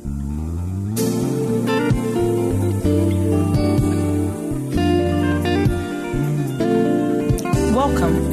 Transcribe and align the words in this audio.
Welcome 0.00 0.16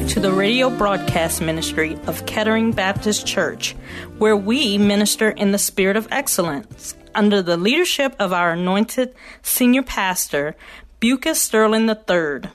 to 0.08 0.18
the 0.18 0.32
radio 0.34 0.76
broadcast 0.76 1.40
ministry 1.40 1.96
of 2.08 2.26
Kettering 2.26 2.72
Baptist 2.72 3.28
Church, 3.28 3.76
where 4.18 4.36
we 4.36 4.76
minister 4.76 5.30
in 5.30 5.52
the 5.52 5.58
spirit 5.58 5.96
of 5.96 6.08
excellence 6.10 6.96
under 7.14 7.40
the 7.40 7.56
leadership 7.56 8.16
of 8.18 8.32
our 8.32 8.50
anointed 8.50 9.14
senior 9.42 9.84
pastor, 9.84 10.56
Bucas 10.98 11.40
Sterling 11.40 11.88
III. 11.88 12.50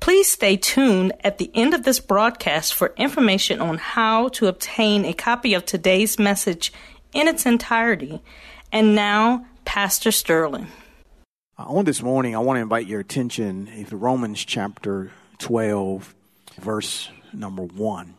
Please 0.00 0.30
stay 0.30 0.56
tuned 0.56 1.12
at 1.22 1.36
the 1.36 1.50
end 1.54 1.74
of 1.74 1.82
this 1.82 2.00
broadcast 2.00 2.72
for 2.72 2.94
information 2.96 3.60
on 3.60 3.76
how 3.76 4.28
to 4.28 4.46
obtain 4.46 5.04
a 5.04 5.12
copy 5.12 5.52
of 5.52 5.66
today's 5.66 6.18
message 6.18 6.72
in 7.12 7.28
its 7.28 7.46
entirety. 7.46 8.22
And 8.72 8.94
now, 8.94 9.46
Pastor 9.64 10.10
Sterling. 10.10 10.68
Uh, 11.58 11.64
on 11.64 11.84
this 11.84 12.02
morning, 12.02 12.36
I 12.36 12.38
want 12.38 12.56
to 12.58 12.62
invite 12.62 12.86
your 12.86 13.00
attention 13.00 13.84
to 13.88 13.96
Romans 13.96 14.44
chapter 14.44 15.10
12, 15.38 16.14
verse 16.60 17.10
number 17.32 17.62
1. 17.62 18.14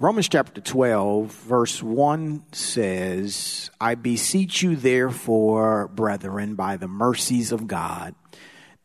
Romans 0.00 0.28
chapter 0.28 0.60
12, 0.60 1.32
verse 1.32 1.82
1 1.82 2.44
says, 2.52 3.68
I 3.80 3.96
beseech 3.96 4.62
you, 4.62 4.76
therefore, 4.76 5.88
brethren, 5.88 6.54
by 6.54 6.76
the 6.76 6.86
mercies 6.86 7.50
of 7.50 7.66
God, 7.66 8.14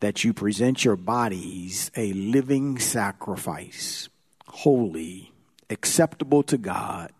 that 0.00 0.24
you 0.24 0.32
present 0.32 0.84
your 0.84 0.96
bodies 0.96 1.92
a 1.96 2.12
living 2.14 2.80
sacrifice, 2.80 4.08
holy, 4.48 5.32
acceptable 5.70 6.42
to 6.42 6.58
God, 6.58 7.12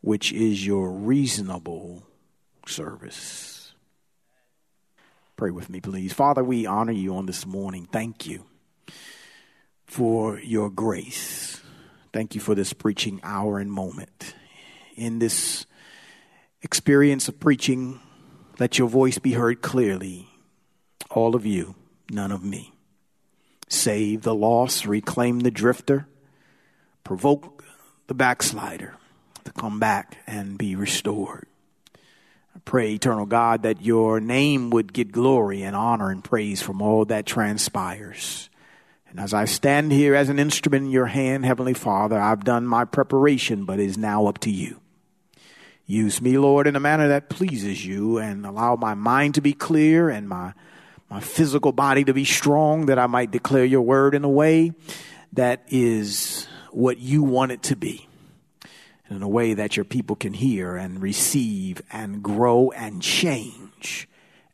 which 0.00 0.32
is 0.32 0.64
your 0.64 0.90
reasonable 0.90 2.02
service. 2.66 3.72
Pray 5.36 5.50
with 5.50 5.70
me, 5.70 5.80
please. 5.80 6.12
Father, 6.12 6.42
we 6.42 6.66
honor 6.66 6.92
you 6.92 7.16
on 7.16 7.26
this 7.26 7.46
morning. 7.46 7.88
Thank 7.90 8.26
you 8.26 8.44
for 9.86 10.38
your 10.40 10.70
grace. 10.70 11.60
Thank 12.12 12.34
you 12.34 12.40
for 12.40 12.54
this 12.54 12.72
preaching 12.72 13.20
hour 13.22 13.58
and 13.58 13.70
moment. 13.70 14.34
In 14.96 15.18
this 15.20 15.66
experience 16.62 17.28
of 17.28 17.38
preaching, 17.38 18.00
let 18.58 18.78
your 18.78 18.88
voice 18.88 19.18
be 19.18 19.32
heard 19.32 19.62
clearly. 19.62 20.28
All 21.10 21.36
of 21.36 21.46
you, 21.46 21.76
none 22.10 22.32
of 22.32 22.42
me. 22.42 22.72
Save 23.68 24.22
the 24.22 24.34
lost, 24.34 24.86
reclaim 24.86 25.40
the 25.40 25.50
drifter, 25.50 26.08
provoke 27.04 27.64
the 28.08 28.14
backslider 28.14 28.96
to 29.48 29.60
come 29.60 29.80
back 29.80 30.18
and 30.26 30.58
be 30.58 30.76
restored. 30.76 31.46
I 31.94 32.60
pray, 32.64 32.94
eternal 32.94 33.26
God, 33.26 33.62
that 33.62 33.82
your 33.82 34.20
name 34.20 34.70
would 34.70 34.92
get 34.92 35.12
glory 35.12 35.62
and 35.62 35.74
honor 35.74 36.10
and 36.10 36.22
praise 36.22 36.60
from 36.60 36.82
all 36.82 37.04
that 37.06 37.26
transpires. 37.26 38.50
And 39.08 39.18
as 39.18 39.32
I 39.32 39.46
stand 39.46 39.92
here 39.92 40.14
as 40.14 40.28
an 40.28 40.38
instrument 40.38 40.86
in 40.86 40.90
your 40.90 41.06
hand, 41.06 41.44
Heavenly 41.44 41.74
Father, 41.74 42.20
I've 42.20 42.44
done 42.44 42.66
my 42.66 42.84
preparation, 42.84 43.64
but 43.64 43.80
it 43.80 43.86
is 43.86 43.96
now 43.96 44.26
up 44.26 44.38
to 44.40 44.50
you. 44.50 44.80
Use 45.86 46.20
me, 46.20 46.36
Lord, 46.36 46.66
in 46.66 46.76
a 46.76 46.80
manner 46.80 47.08
that 47.08 47.30
pleases 47.30 47.84
you 47.86 48.18
and 48.18 48.44
allow 48.44 48.76
my 48.76 48.92
mind 48.92 49.36
to 49.36 49.40
be 49.40 49.54
clear 49.54 50.10
and 50.10 50.28
my, 50.28 50.52
my 51.08 51.20
physical 51.20 51.72
body 51.72 52.04
to 52.04 52.12
be 52.12 52.26
strong 52.26 52.86
that 52.86 52.98
I 52.98 53.06
might 53.06 53.30
declare 53.30 53.64
your 53.64 53.80
word 53.80 54.14
in 54.14 54.24
a 54.24 54.28
way 54.28 54.72
that 55.32 55.64
is 55.68 56.46
what 56.72 56.98
you 56.98 57.22
want 57.22 57.52
it 57.52 57.62
to 57.64 57.76
be. 57.76 58.07
In 59.10 59.22
a 59.22 59.28
way 59.28 59.54
that 59.54 59.74
your 59.74 59.84
people 59.84 60.16
can 60.16 60.34
hear 60.34 60.76
and 60.76 61.00
receive 61.00 61.80
and 61.90 62.22
grow 62.22 62.70
and 62.72 63.00
change 63.00 64.06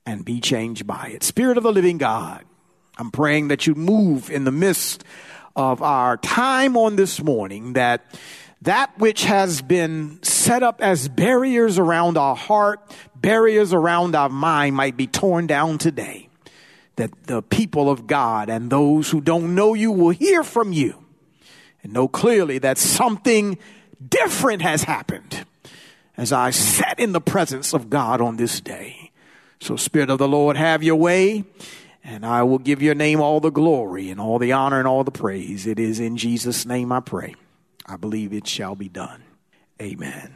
and 0.07 0.25
be 0.25 0.41
changed 0.41 0.87
by 0.87 1.09
it. 1.09 1.25
Spirit 1.25 1.57
of 1.57 1.65
the 1.65 1.73
living 1.73 1.99
God, 1.99 2.45
I'm 2.97 3.11
praying 3.11 3.49
that 3.49 3.67
you 3.67 3.75
move 3.75 4.31
in 4.31 4.45
the 4.45 4.53
midst 4.53 5.03
of 5.57 5.83
our 5.83 6.17
time 6.19 6.77
on 6.77 6.95
this 6.95 7.21
morning, 7.21 7.73
that 7.73 8.05
that 8.63 8.97
which 8.99 9.25
has 9.25 9.61
been 9.61 10.23
set 10.23 10.63
up 10.63 10.81
as 10.81 11.09
barriers 11.09 11.79
around 11.79 12.17
our 12.17 12.37
heart, 12.37 12.95
barriers 13.17 13.73
around 13.73 14.15
our 14.15 14.29
mind 14.29 14.77
might 14.77 14.97
be 14.97 15.09
torn 15.09 15.49
down 15.49 15.79
today. 15.79 16.29
That 16.97 17.11
the 17.25 17.43
people 17.43 17.91
of 17.91 18.07
God 18.07 18.49
and 18.49 18.71
those 18.71 19.11
who 19.11 19.21
don't 19.21 19.57
know 19.57 19.75
you 19.75 19.91
will 19.91 20.11
hear 20.11 20.45
from 20.45 20.73
you 20.73 21.05
and 21.83 21.93
know 21.93 22.07
clearly 22.07 22.59
that 22.59 22.79
something 22.79 23.59
different 24.09 24.63
has 24.63 24.85
happened 24.85 25.45
as 26.17 26.33
I 26.33 26.51
sat 26.51 26.99
in 26.99 27.13
the 27.13 27.21
presence 27.21 27.73
of 27.73 27.91
God 27.91 28.21
on 28.21 28.37
this 28.37 28.61
day. 28.61 29.11
So, 29.61 29.77
Spirit 29.77 30.11
of 30.11 30.19
the 30.19 30.29
Lord, 30.29 30.57
have 30.57 30.83
your 30.83 30.97
way, 30.97 31.45
and 32.03 32.25
I 32.25 32.43
will 32.43 32.59
give 32.59 32.83
your 32.83 32.95
name 32.95 33.21
all 33.21 33.41
the 33.41 33.51
glory 33.51 34.11
and 34.11 34.21
all 34.21 34.39
the 34.39 34.53
honor 34.53 34.79
and 34.79 34.87
all 34.87 35.05
the 35.05 35.11
praise. 35.11 35.67
It 35.67 35.79
is 35.79 36.01
in 36.01 36.17
Jesus' 36.17 36.67
name 36.67 36.93
I 36.93 37.01
pray. 37.01 37.35
I 37.87 37.97
believe 37.97 38.33
it 38.33 38.47
shall 38.47 38.75
be 38.75 38.89
done. 38.89 39.23
Amen 39.81 40.35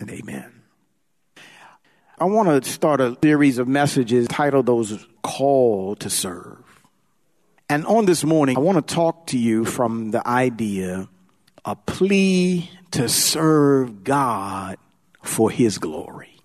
and 0.00 0.10
amen. 0.10 0.52
I 2.18 2.24
want 2.24 2.64
to 2.64 2.70
start 2.70 3.00
a 3.00 3.16
series 3.22 3.58
of 3.58 3.68
messages 3.68 4.26
titled 4.26 4.66
Those 4.66 5.06
Called 5.22 6.00
to 6.00 6.10
Serve. 6.10 6.58
And 7.68 7.84
on 7.86 8.06
this 8.06 8.24
morning, 8.24 8.56
I 8.56 8.60
want 8.60 8.86
to 8.86 8.94
talk 8.94 9.26
to 9.28 9.38
you 9.38 9.64
from 9.64 10.12
the 10.12 10.26
idea 10.26 11.08
a 11.66 11.74
plea 11.74 12.70
to 12.92 13.08
serve 13.08 14.04
God 14.04 14.78
for 15.22 15.50
his 15.50 15.78
glory. 15.78 16.36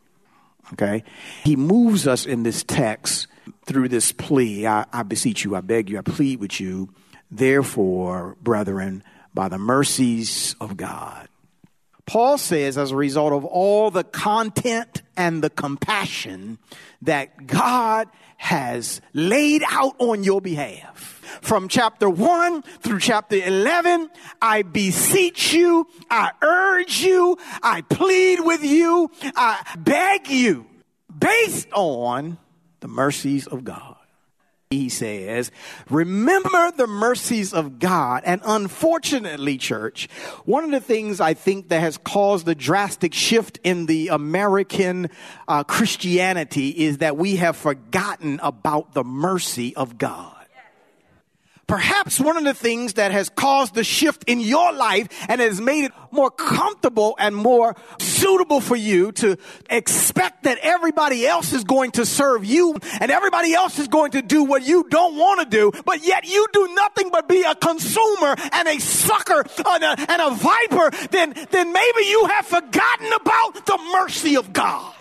Okay? 0.74 1.04
He 1.44 1.56
moves 1.56 2.08
us 2.08 2.26
in 2.26 2.44
this 2.44 2.64
text 2.64 3.28
through 3.66 3.90
this 3.90 4.12
plea. 4.12 4.66
I, 4.66 4.86
I, 4.92 5.04
beseech 5.04 5.44
you, 5.44 5.56
I 5.56 5.62
beg 5.62 5.90
you, 5.90 6.00
I 6.00 6.02
plead 6.02 6.40
with 6.40 6.59
you, 6.59 6.90
therefore, 7.30 8.36
brethren, 8.42 9.04
by 9.34 9.48
the 9.48 9.59
mercies 9.59 10.56
of 10.59 10.76
God. 10.76 11.28
Paul 12.12 12.38
says, 12.38 12.78
as 12.78 12.92
a 12.92 12.96
result 12.98 13.32
of 13.32 13.46
all 13.46 13.90
the 13.90 14.04
content 14.04 15.02
and 15.16 15.42
the 15.42 15.50
compassion 15.50 16.58
that 17.04 17.48
God 17.48 18.10
has 18.36 19.00
laid 19.14 19.64
out 19.66 19.96
on 19.98 20.26
your 20.26 20.42
behalf. 20.42 21.22
From 21.42 21.70
chapter 21.70 22.10
1 22.10 22.64
through 22.82 23.00
chapter 23.00 23.38
11, 23.38 24.10
I 24.42 24.64
beseech 24.64 25.54
you, 25.54 25.88
I 26.10 26.32
urge 26.42 27.00
you, 27.00 27.38
I 27.64 27.80
plead 27.80 28.42
with 28.42 28.66
you, 28.66 29.10
I 29.34 29.62
beg 29.80 30.28
you, 30.28 30.66
based 31.18 31.70
on 31.72 32.38
the 32.82 32.90
mercies 32.90 33.48
of 33.48 33.64
God 33.64 34.01
he 34.72 34.88
says, 34.88 35.52
remember 35.90 36.72
the 36.72 36.88
mercies 36.88 37.54
of 37.54 37.78
God. 37.78 38.24
And 38.26 38.42
unfortunately, 38.46 39.58
church, 39.58 40.08
one 40.46 40.64
of 40.64 40.72
the 40.72 40.80
things 40.80 41.20
I 41.20 41.34
think 41.34 41.70
that 41.70 41.82
has 41.82 41.98
caused 41.98 42.48
a 42.48 42.56
drastic 42.56 43.14
shift 43.14 43.59
in 43.64 43.86
the 43.86 44.08
American 44.08 45.09
uh, 45.48 45.66
Christianity 45.66 46.70
is 46.70 47.00
that 47.00 47.18
we 47.18 47.35
have 47.35 47.58
forgotten 47.58 48.40
about 48.41 48.94
the 48.94 49.03
mercy 49.03 49.76
of 49.76 49.97
God 49.97 50.41
perhaps 51.72 52.20
one 52.20 52.35
of 52.35 52.44
the 52.44 52.53
things 52.53 52.96
that 52.96 53.14
has 53.14 53.29
caused 53.29 53.73
the 53.76 53.84
shift 53.85 54.26
in 54.28 54.41
your 54.41 54.73
life 54.73 55.08
and 55.29 55.40
has 55.40 55.62
made 55.62 55.85
it 55.85 55.94
more 56.12 56.29
comfortable 56.29 57.16
and 57.18 57.34
more 57.34 57.78
suitable 57.97 58.59
for 58.59 58.76
you 58.76 59.14
to 59.14 59.38
expect 59.70 60.44
that 60.44 60.58
everybody 60.62 61.26
else 61.26 61.53
is 61.53 61.64
going 61.64 61.90
to 61.90 62.06
serve 62.06 62.44
you 62.44 62.76
and 63.00 63.09
everybody 63.09 63.53
else 63.53 63.79
is 63.79 63.88
going 63.88 64.12
to 64.12 64.22
do 64.22 64.44
what 64.44 64.64
you 64.64 64.85
don't 64.90 65.16
want 65.16 65.40
to 65.40 65.46
do, 65.46 65.72
but 65.85 66.06
yet 66.06 66.28
you 66.28 66.46
do 66.52 66.73
nothing 66.76 67.09
but 67.09 67.29
be 67.29 67.41
a 67.44 67.56
consumer 67.56 68.35
and 68.52 68.68
a 68.68 68.78
sucker 68.82 69.46
and 69.66 69.84
a, 69.85 70.12
and 70.12 70.22
a 70.22 70.32
viper, 70.32 71.08
then, 71.12 71.34
then 71.52 71.72
maybe 71.72 72.02
you 72.02 72.26
have 72.26 72.47
forgotten 72.47 73.14
about 73.14 73.66
the 73.66 73.79
mercy 73.94 74.35
of 74.35 74.52
God. 74.52 74.94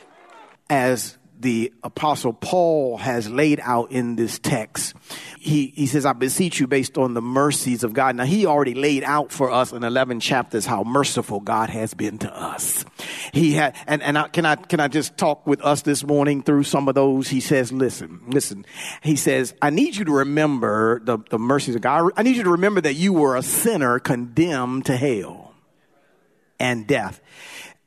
As 0.69 1.19
the 1.41 1.73
apostle 1.83 2.35
Paul 2.35 2.99
has 2.99 3.29
laid 3.29 3.61
out 3.63 3.93
in 3.93 4.17
this 4.17 4.39
text. 4.39 4.95
He, 5.39 5.69
he 5.69 5.87
says, 5.87 6.05
I 6.05 6.13
beseech 6.13 6.61
you 6.61 6.67
based 6.67 6.99
on 6.99 7.15
the 7.15 7.23
mercies 7.23 7.83
of 7.83 7.95
God. 7.95 8.15
Now, 8.17 8.25
he 8.25 8.45
already 8.45 8.75
laid 8.75 9.05
out 9.05 9.33
for 9.33 9.51
us 9.51 9.73
in 9.73 9.83
11 9.83 10.21
chapters 10.21 10.67
how 10.67 10.83
merciful 10.83 11.41
God 11.41 11.71
has 11.71 11.95
been 11.95 12.19
to 12.19 12.35
us. 12.35 12.85
He 13.33 13.53
had, 13.53 13.75
and, 13.87 14.03
and 14.03 14.19
I, 14.19 14.29
can 14.29 14.45
I, 14.45 14.57
can 14.57 14.81
I 14.81 14.89
just 14.89 15.17
talk 15.17 15.47
with 15.47 15.63
us 15.63 15.81
this 15.83 16.05
morning 16.05 16.43
through 16.43 16.65
some 16.65 16.89
of 16.89 16.95
those? 16.95 17.29
He 17.29 17.41
says, 17.41 17.73
listen, 17.73 18.21
listen. 18.29 18.67
He 19.03 19.17
says, 19.17 19.55
I 19.63 19.71
need 19.71 19.97
you 19.97 20.05
to 20.05 20.13
remember 20.13 21.01
the, 21.01 21.19
the 21.31 21.39
mercies 21.39 21.75
of 21.75 21.81
God. 21.81 22.13
I 22.17 22.23
need 22.23 22.37
you 22.37 22.45
to 22.45 22.51
remember 22.51 22.83
that 22.83 22.95
you 22.95 23.15
were 23.15 23.37
a 23.37 23.43
sinner 23.43 23.99
condemned 23.99 24.87
to 24.87 24.97
hell 24.97 25.55
and 26.59 26.87
death 26.87 27.21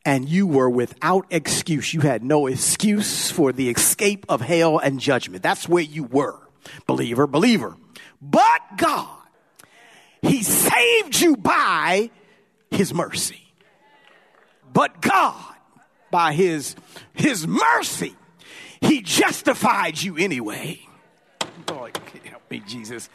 and 0.05 0.27
you 0.27 0.45
were 0.45 0.69
without 0.69 1.25
excuse. 1.29 1.93
You 1.93 2.01
had 2.01 2.23
no 2.23 2.47
excuse 2.47 3.31
for 3.31 3.51
the 3.51 3.69
escape 3.69 4.25
of 4.29 4.41
hell 4.41 4.77
and 4.77 4.99
judgment. 4.99 5.43
That's 5.43 5.67
where 5.67 5.83
you 5.83 6.03
were, 6.03 6.39
believer, 6.87 7.27
believer. 7.27 7.75
But 8.21 8.61
God, 8.77 9.17
He 10.21 10.43
saved 10.43 11.19
you 11.19 11.37
by 11.37 12.09
His 12.71 12.93
mercy. 12.93 13.41
But 14.71 15.01
God, 15.01 15.55
by 16.11 16.33
His, 16.33 16.75
His 17.13 17.47
mercy, 17.47 18.15
He 18.81 19.01
justified 19.01 20.01
you 20.01 20.17
anyway. 20.17 20.81
Lord, 21.69 21.97
help 22.25 22.49
me, 22.49 22.61
Jesus. 22.67 23.09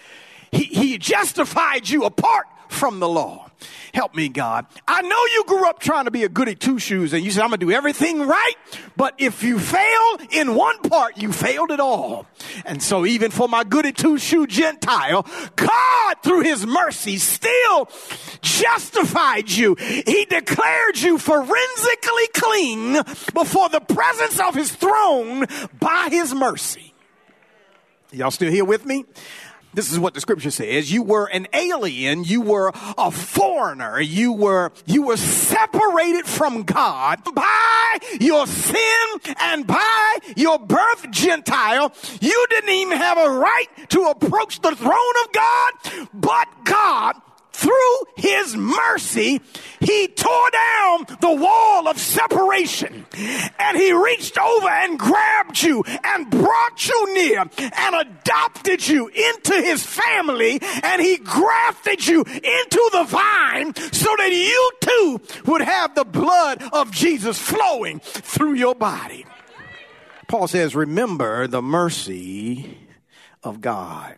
He, 0.50 0.64
he 0.64 0.98
justified 0.98 1.88
you 1.88 2.04
apart 2.04 2.46
from 2.68 3.00
the 3.00 3.08
law. 3.08 3.47
Help 3.94 4.14
me, 4.14 4.28
God. 4.28 4.66
I 4.86 5.02
know 5.02 5.24
you 5.32 5.44
grew 5.46 5.68
up 5.68 5.80
trying 5.80 6.04
to 6.04 6.10
be 6.10 6.24
a 6.24 6.28
goody 6.28 6.54
two 6.54 6.78
shoes 6.78 7.12
and 7.12 7.24
you 7.24 7.30
said, 7.30 7.42
I'm 7.42 7.50
going 7.50 7.60
to 7.60 7.66
do 7.66 7.72
everything 7.72 8.26
right. 8.26 8.54
But 8.96 9.14
if 9.18 9.42
you 9.42 9.58
fail 9.58 10.18
in 10.30 10.54
one 10.54 10.78
part, 10.80 11.18
you 11.18 11.32
failed 11.32 11.70
it 11.70 11.80
all. 11.80 12.26
And 12.64 12.82
so 12.82 13.06
even 13.06 13.30
for 13.30 13.48
my 13.48 13.64
goody 13.64 13.92
two 13.92 14.18
shoe 14.18 14.46
Gentile, 14.46 15.26
God 15.56 16.16
through 16.22 16.42
his 16.42 16.66
mercy 16.66 17.16
still 17.18 17.88
justified 18.40 19.50
you. 19.50 19.74
He 19.74 20.24
declared 20.24 20.98
you 20.98 21.18
forensically 21.18 22.28
clean 22.34 22.94
before 23.34 23.68
the 23.68 23.80
presence 23.80 24.40
of 24.40 24.54
his 24.54 24.70
throne 24.72 25.46
by 25.78 26.08
his 26.10 26.34
mercy. 26.34 26.94
Y'all 28.10 28.30
still 28.30 28.50
here 28.50 28.64
with 28.64 28.86
me? 28.86 29.04
This 29.74 29.92
is 29.92 29.98
what 29.98 30.14
the 30.14 30.20
scripture 30.20 30.50
says. 30.50 30.90
You 30.90 31.02
were 31.02 31.26
an 31.26 31.46
alien. 31.52 32.24
You 32.24 32.40
were 32.40 32.72
a 32.96 33.10
foreigner. 33.10 34.00
You 34.00 34.32
were, 34.32 34.72
you 34.86 35.02
were 35.02 35.16
separated 35.16 36.26
from 36.26 36.62
God 36.62 37.22
by 37.34 37.98
your 38.20 38.46
sin 38.46 39.34
and 39.40 39.66
by 39.66 40.18
your 40.36 40.58
birth 40.58 41.10
Gentile. 41.10 41.92
You 42.20 42.46
didn't 42.50 42.70
even 42.70 42.96
have 42.96 43.18
a 43.18 43.30
right 43.30 43.66
to 43.90 44.02
approach 44.04 44.60
the 44.60 44.74
throne 44.74 45.14
of 45.24 45.32
God, 45.32 46.08
but 46.14 46.48
God 46.64 47.14
through 47.58 47.96
his 48.16 48.56
mercy, 48.56 49.40
he 49.80 50.06
tore 50.06 50.50
down 50.50 51.06
the 51.20 51.34
wall 51.34 51.88
of 51.88 51.98
separation. 51.98 53.04
And 53.58 53.76
he 53.76 53.92
reached 53.92 54.38
over 54.38 54.68
and 54.68 54.96
grabbed 54.96 55.60
you 55.60 55.82
and 56.04 56.30
brought 56.30 56.88
you 56.88 57.14
near 57.14 57.40
and 57.58 57.94
adopted 57.96 58.86
you 58.86 59.08
into 59.08 59.54
his 59.54 59.84
family. 59.84 60.60
And 60.84 61.02
he 61.02 61.16
grafted 61.16 62.06
you 62.06 62.20
into 62.22 62.90
the 62.92 63.04
vine 63.08 63.74
so 63.74 64.14
that 64.18 64.30
you 64.30 64.70
too 64.80 65.20
would 65.50 65.62
have 65.62 65.96
the 65.96 66.04
blood 66.04 66.62
of 66.72 66.92
Jesus 66.92 67.40
flowing 67.40 67.98
through 67.98 68.54
your 68.54 68.76
body. 68.76 69.26
Paul 70.28 70.46
says, 70.46 70.76
remember 70.76 71.48
the 71.48 71.62
mercy 71.62 72.78
of 73.42 73.60
God 73.60 74.16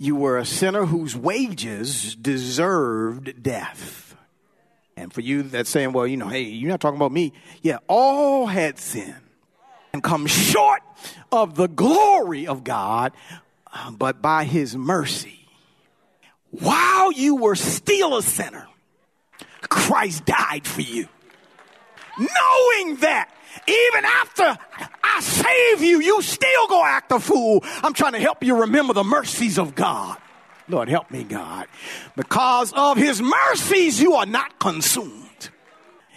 you 0.00 0.16
were 0.16 0.38
a 0.38 0.46
sinner 0.46 0.86
whose 0.86 1.14
wages 1.14 2.16
deserved 2.16 3.42
death. 3.42 4.16
And 4.96 5.12
for 5.12 5.20
you 5.20 5.42
that's 5.42 5.68
saying, 5.68 5.92
well, 5.92 6.06
you 6.06 6.16
know, 6.16 6.28
hey, 6.28 6.40
you're 6.40 6.70
not 6.70 6.80
talking 6.80 6.96
about 6.96 7.12
me. 7.12 7.34
Yeah, 7.60 7.78
all 7.86 8.46
had 8.46 8.78
sinned 8.78 9.14
and 9.92 10.02
come 10.02 10.26
short 10.26 10.80
of 11.30 11.54
the 11.54 11.68
glory 11.68 12.46
of 12.46 12.64
God, 12.64 13.12
uh, 13.70 13.90
but 13.90 14.22
by 14.22 14.44
his 14.44 14.74
mercy, 14.74 15.46
while 16.50 17.12
you 17.12 17.36
were 17.36 17.54
still 17.54 18.16
a 18.16 18.22
sinner, 18.22 18.66
Christ 19.68 20.24
died 20.24 20.66
for 20.66 20.80
you. 20.80 21.08
Knowing 22.18 22.96
that 22.96 23.30
even 23.66 24.04
after 24.04 24.58
I 25.02 25.20
save 25.20 25.82
you, 25.82 26.00
you 26.00 26.22
still 26.22 26.68
go 26.68 26.84
act 26.84 27.12
a 27.12 27.20
fool. 27.20 27.64
I'm 27.82 27.94
trying 27.94 28.12
to 28.12 28.20
help 28.20 28.42
you 28.42 28.60
remember 28.62 28.92
the 28.94 29.04
mercies 29.04 29.58
of 29.58 29.74
God. 29.74 30.16
Lord, 30.68 30.88
help 30.88 31.10
me, 31.10 31.24
God. 31.24 31.66
Because 32.16 32.72
of 32.72 32.96
his 32.96 33.20
mercies, 33.20 34.00
you 34.00 34.14
are 34.14 34.26
not 34.26 34.58
consumed. 34.58 35.50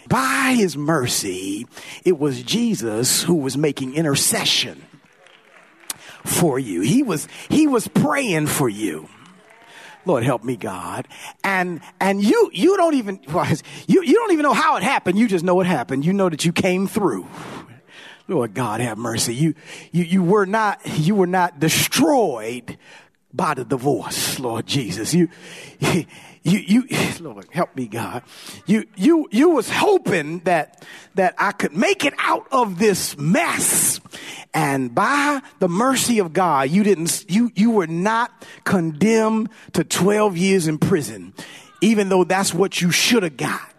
By 0.07 0.53
his 0.55 0.77
mercy, 0.77 1.65
it 2.05 2.19
was 2.19 2.43
Jesus 2.43 3.23
who 3.23 3.35
was 3.35 3.57
making 3.57 3.95
intercession 3.95 4.83
for 6.23 6.59
you. 6.59 6.81
He 6.81 7.03
was, 7.03 7.27
he 7.49 7.67
was 7.67 7.87
praying 7.87 8.47
for 8.47 8.69
you. 8.69 9.09
Lord 10.05 10.23
help 10.23 10.43
me, 10.43 10.55
God. 10.55 11.07
And 11.43 11.81
and 11.99 12.23
you 12.23 12.49
you 12.53 12.77
don't 12.77 12.95
even 12.95 13.19
you 13.87 14.03
you 14.03 14.13
don't 14.13 14.31
even 14.31 14.43
know 14.43 14.53
how 14.53 14.77
it 14.77 14.83
happened. 14.83 15.17
You 15.17 15.27
just 15.27 15.43
know 15.43 15.59
it 15.61 15.67
happened. 15.67 16.05
You 16.05 16.13
know 16.13 16.29
that 16.29 16.45
you 16.45 16.51
came 16.51 16.87
through. 16.87 17.27
Lord 18.27 18.53
God 18.53 18.79
have 18.79 18.97
mercy. 18.97 19.35
You 19.35 19.53
you 19.91 20.03
you 20.03 20.23
were 20.23 20.45
not 20.45 20.79
you 20.97 21.15
were 21.15 21.27
not 21.27 21.59
destroyed 21.59 22.77
by 23.33 23.55
the 23.55 23.65
divorce, 23.65 24.39
Lord 24.39 24.67
Jesus. 24.67 25.13
You 25.13 25.29
you, 26.43 26.59
you, 26.59 26.87
Lord, 27.21 27.47
help 27.51 27.73
me, 27.75 27.87
God. 27.87 28.21
You, 28.65 28.85
you, 28.97 29.29
you 29.31 29.51
was 29.51 29.69
hoping 29.69 30.39
that, 30.39 30.85
that 31.15 31.35
I 31.37 31.53
could 31.53 31.73
make 31.73 32.03
it 32.03 32.13
out 32.17 32.47
of 32.51 32.79
this 32.79 33.17
mess. 33.17 34.01
And 34.53 34.93
by 34.93 35.41
the 35.59 35.69
mercy 35.69 36.19
of 36.19 36.33
God, 36.33 36.69
you 36.69 36.83
didn't, 36.83 37.25
you, 37.29 37.49
you 37.55 37.71
were 37.71 37.87
not 37.87 38.45
condemned 38.65 39.49
to 39.71 39.85
12 39.85 40.35
years 40.35 40.67
in 40.67 40.79
prison, 40.79 41.33
even 41.79 42.09
though 42.09 42.25
that's 42.25 42.53
what 42.53 42.81
you 42.81 42.91
should 42.91 43.23
have 43.23 43.37
got. 43.37 43.69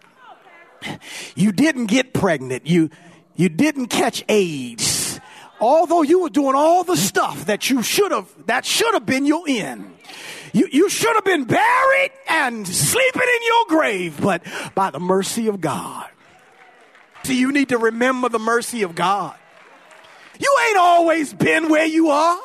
You 1.35 1.51
didn't 1.51 1.85
get 1.85 2.13
pregnant. 2.15 2.65
You, 2.65 2.89
you 3.35 3.49
didn't 3.49 3.87
catch 3.87 4.23
AIDS. 4.27 5.04
Although 5.59 6.01
you 6.01 6.21
were 6.21 6.29
doing 6.29 6.55
all 6.55 6.83
the 6.83 6.97
stuff 6.97 7.45
that 7.45 7.69
you 7.69 7.81
should 7.81 8.11
have, 8.11 8.27
that 8.47 8.65
should 8.65 8.93
have 8.93 9.05
been 9.05 9.25
your 9.25 9.43
end. 9.47 9.91
You, 10.53 10.67
you 10.71 10.89
should 10.89 11.15
have 11.15 11.25
been 11.25 11.45
buried 11.45 12.11
and 12.29 12.67
sleeping 12.67 13.21
in 13.21 13.45
your 13.45 13.65
grave, 13.67 14.19
but 14.21 14.41
by 14.73 14.89
the 14.89 14.99
mercy 14.99 15.47
of 15.47 15.59
God. 15.61 16.07
See, 17.23 17.39
you 17.39 17.51
need 17.51 17.69
to 17.69 17.77
remember 17.77 18.29
the 18.29 18.39
mercy 18.39 18.83
of 18.83 18.95
God. 18.95 19.35
You 20.39 20.55
ain't 20.67 20.77
always 20.77 21.33
been 21.33 21.69
where 21.69 21.85
you 21.85 22.09
are. 22.09 22.39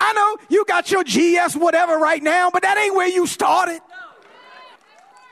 I 0.00 0.12
know 0.12 0.36
you 0.48 0.64
got 0.66 0.90
your 0.90 1.04
GS 1.04 1.56
whatever 1.56 1.96
right 1.96 2.22
now, 2.22 2.50
but 2.50 2.62
that 2.62 2.78
ain't 2.78 2.94
where 2.94 3.08
you 3.08 3.26
started. 3.26 3.80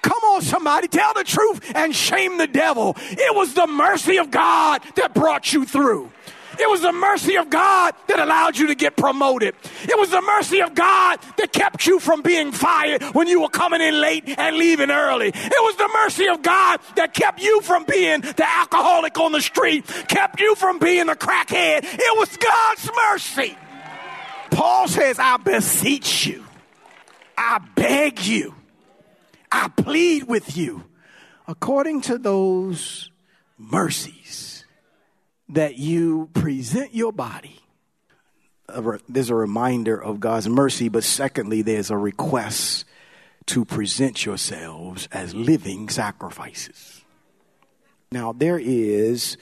Come 0.02 0.23
on, 0.25 0.42
somebody, 0.42 0.87
tell 0.88 1.14
the 1.14 1.25
truth 1.25 1.73
and 1.75 1.95
shame 1.95 2.38
the 2.38 2.47
devil. 2.47 2.97
It 2.99 3.35
was 3.35 3.54
the 3.54 3.66
mercy 3.66 4.18
of 4.18 4.30
God 4.30 4.83
that 4.95 5.14
brought 5.14 5.52
you 5.52 5.64
through. 5.64 6.12
It 6.58 6.68
was 6.68 6.80
the 6.80 6.92
mercy 6.92 7.36
of 7.36 7.50
God 7.50 7.94
that 8.08 8.18
allowed 8.18 8.56
you 8.56 8.68
to 8.68 8.75
get 8.75 8.96
promoted. 8.96 9.54
It 9.82 9.98
was 9.98 10.10
the 10.10 10.22
mercy 10.22 10.60
of 10.62 10.75
God 10.75 11.18
that 11.36 11.52
kept 11.52 11.86
you 11.86 12.00
from 12.00 12.22
being 12.22 12.52
fired 12.52 13.02
when 13.14 13.28
you 13.28 13.42
were 13.42 13.48
coming 13.48 13.80
in 13.80 14.00
late 14.00 14.25
and 14.26 14.56
leaving 14.56 14.90
early. 14.90 15.28
It 15.28 15.34
was 15.34 15.76
the 15.76 15.90
mercy 15.92 16.28
of 16.28 16.42
God 16.42 16.80
that 16.96 17.14
kept 17.14 17.40
you 17.40 17.60
from 17.60 17.84
being 17.84 18.20
the 18.20 18.48
alcoholic 18.48 19.18
on 19.18 19.32
the 19.32 19.40
street, 19.40 19.86
kept 20.08 20.40
you 20.40 20.54
from 20.54 20.78
being 20.78 21.08
a 21.08 21.14
crackhead. 21.14 21.80
It 21.84 22.18
was 22.18 22.36
God's 22.36 22.90
mercy. 23.10 23.56
Paul 24.50 24.88
says, 24.88 25.18
I 25.18 25.36
beseech 25.36 26.26
you, 26.26 26.44
I 27.36 27.58
beg 27.75 28.25
you, 28.25 28.54
I 29.52 29.68
plead 29.68 30.25
with 30.25 30.56
you, 30.56 30.84
according 31.46 32.02
to 32.02 32.16
those 32.16 33.10
mercies 33.58 34.55
that 35.48 35.76
you 35.76 36.28
present 36.34 36.94
your 36.94 37.12
body. 37.12 37.60
There's 39.08 39.30
a 39.30 39.34
reminder 39.34 39.96
of 39.96 40.18
God's 40.18 40.48
mercy, 40.48 40.88
but 40.88 41.04
secondly, 41.04 41.62
there's 41.62 41.90
a 41.90 41.96
request 41.96 42.84
to 43.46 43.64
present 43.64 44.24
yourselves 44.26 45.08
as 45.12 45.34
living 45.34 45.88
sacrifices. 45.88 47.04
Now, 48.10 48.32
there 48.32 48.58
is 48.58 49.36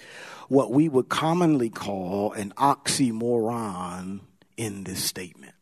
what 0.48 0.70
we 0.70 0.90
would 0.90 1.08
commonly 1.08 1.70
call 1.70 2.32
an 2.32 2.52
oxymoron 2.58 4.20
in 4.58 4.84
this 4.84 5.02
statement. 5.02 5.53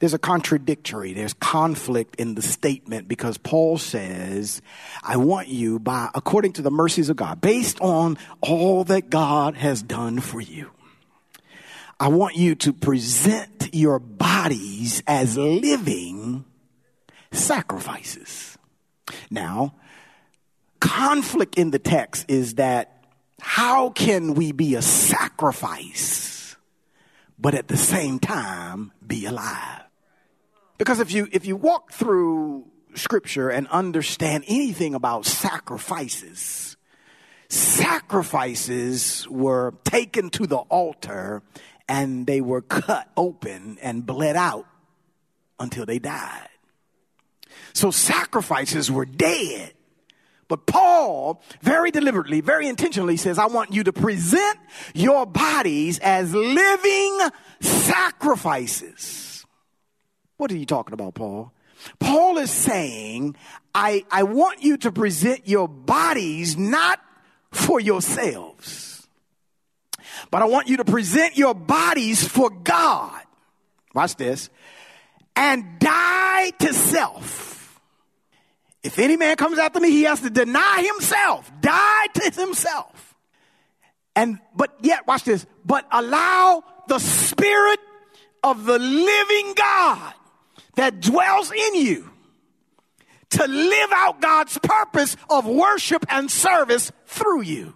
There's 0.00 0.14
a 0.14 0.18
contradictory, 0.18 1.12
there's 1.12 1.34
conflict 1.34 2.16
in 2.16 2.34
the 2.34 2.42
statement 2.42 3.08
because 3.08 3.38
Paul 3.38 3.78
says, 3.78 4.62
I 5.02 5.16
want 5.16 5.48
you 5.48 5.78
by, 5.78 6.08
according 6.14 6.54
to 6.54 6.62
the 6.62 6.70
mercies 6.70 7.08
of 7.08 7.16
God, 7.16 7.40
based 7.40 7.80
on 7.80 8.18
all 8.40 8.84
that 8.84 9.10
God 9.10 9.54
has 9.56 9.82
done 9.82 10.20
for 10.20 10.40
you. 10.40 10.70
I 12.00 12.08
want 12.08 12.36
you 12.36 12.54
to 12.56 12.72
present 12.72 13.70
your 13.72 13.98
bodies 13.98 15.02
as 15.06 15.36
living 15.36 16.44
sacrifices. 17.32 18.56
Now, 19.30 19.74
conflict 20.80 21.56
in 21.58 21.70
the 21.70 21.78
text 21.78 22.26
is 22.28 22.54
that 22.54 23.04
how 23.40 23.90
can 23.90 24.34
we 24.34 24.52
be 24.52 24.74
a 24.74 24.82
sacrifice, 24.82 26.37
but 27.38 27.54
at 27.54 27.68
the 27.68 27.76
same 27.76 28.18
time 28.18 28.92
be 29.06 29.26
alive? 29.26 29.82
Because 30.78 31.00
if 31.00 31.12
you, 31.12 31.28
if 31.32 31.46
you 31.46 31.56
walk 31.56 31.92
through 31.92 32.66
scripture 32.94 33.50
and 33.50 33.66
understand 33.68 34.44
anything 34.46 34.94
about 34.94 35.26
sacrifices, 35.26 36.76
sacrifices 37.48 39.26
were 39.28 39.74
taken 39.84 40.30
to 40.30 40.46
the 40.46 40.56
altar 40.56 41.42
and 41.88 42.26
they 42.26 42.40
were 42.40 42.62
cut 42.62 43.08
open 43.16 43.78
and 43.80 44.04
bled 44.04 44.36
out 44.36 44.66
until 45.58 45.86
they 45.86 45.98
died. 45.98 46.48
So 47.72 47.90
sacrifices 47.90 48.90
were 48.90 49.06
dead. 49.06 49.72
But 50.48 50.66
Paul 50.66 51.42
very 51.60 51.90
deliberately, 51.90 52.40
very 52.40 52.66
intentionally 52.68 53.18
says, 53.18 53.38
I 53.38 53.46
want 53.46 53.72
you 53.72 53.84
to 53.84 53.92
present 53.92 54.58
your 54.94 55.26
bodies 55.26 55.98
as 55.98 56.34
living 56.34 57.20
sacrifices. 57.60 59.44
What 60.38 60.50
are 60.50 60.56
you 60.56 60.66
talking 60.66 60.94
about, 60.94 61.14
Paul? 61.14 61.52
Paul 62.00 62.38
is 62.38 62.50
saying, 62.50 63.36
I, 63.74 64.04
I 64.10 64.22
want 64.22 64.62
you 64.62 64.78
to 64.78 64.90
present 64.90 65.46
your 65.46 65.68
bodies 65.68 66.56
not 66.56 66.98
for 67.52 67.78
yourselves, 67.78 69.06
but 70.30 70.42
I 70.42 70.46
want 70.46 70.68
you 70.68 70.78
to 70.78 70.84
present 70.84 71.36
your 71.36 71.54
bodies 71.54 72.26
for 72.26 72.50
God. 72.50 73.20
Watch 73.94 74.16
this. 74.16 74.50
And 75.36 75.78
die 75.78 76.50
to 76.58 76.72
self. 76.74 77.57
If 78.82 78.98
any 78.98 79.16
man 79.16 79.36
comes 79.36 79.58
after 79.58 79.80
me, 79.80 79.90
he 79.90 80.04
has 80.04 80.20
to 80.20 80.30
deny 80.30 80.82
himself, 80.82 81.50
die 81.60 82.06
to 82.14 82.30
himself. 82.40 83.16
And, 84.14 84.38
but 84.54 84.76
yet, 84.80 85.06
watch 85.06 85.24
this, 85.24 85.46
but 85.64 85.86
allow 85.90 86.64
the 86.88 86.98
spirit 86.98 87.80
of 88.42 88.64
the 88.64 88.78
living 88.78 89.54
God 89.54 90.14
that 90.76 91.00
dwells 91.00 91.52
in 91.52 91.74
you 91.74 92.10
to 93.30 93.46
live 93.46 93.90
out 93.92 94.20
God's 94.20 94.58
purpose 94.58 95.16
of 95.28 95.46
worship 95.46 96.06
and 96.08 96.30
service 96.30 96.90
through 97.06 97.42
you. 97.42 97.74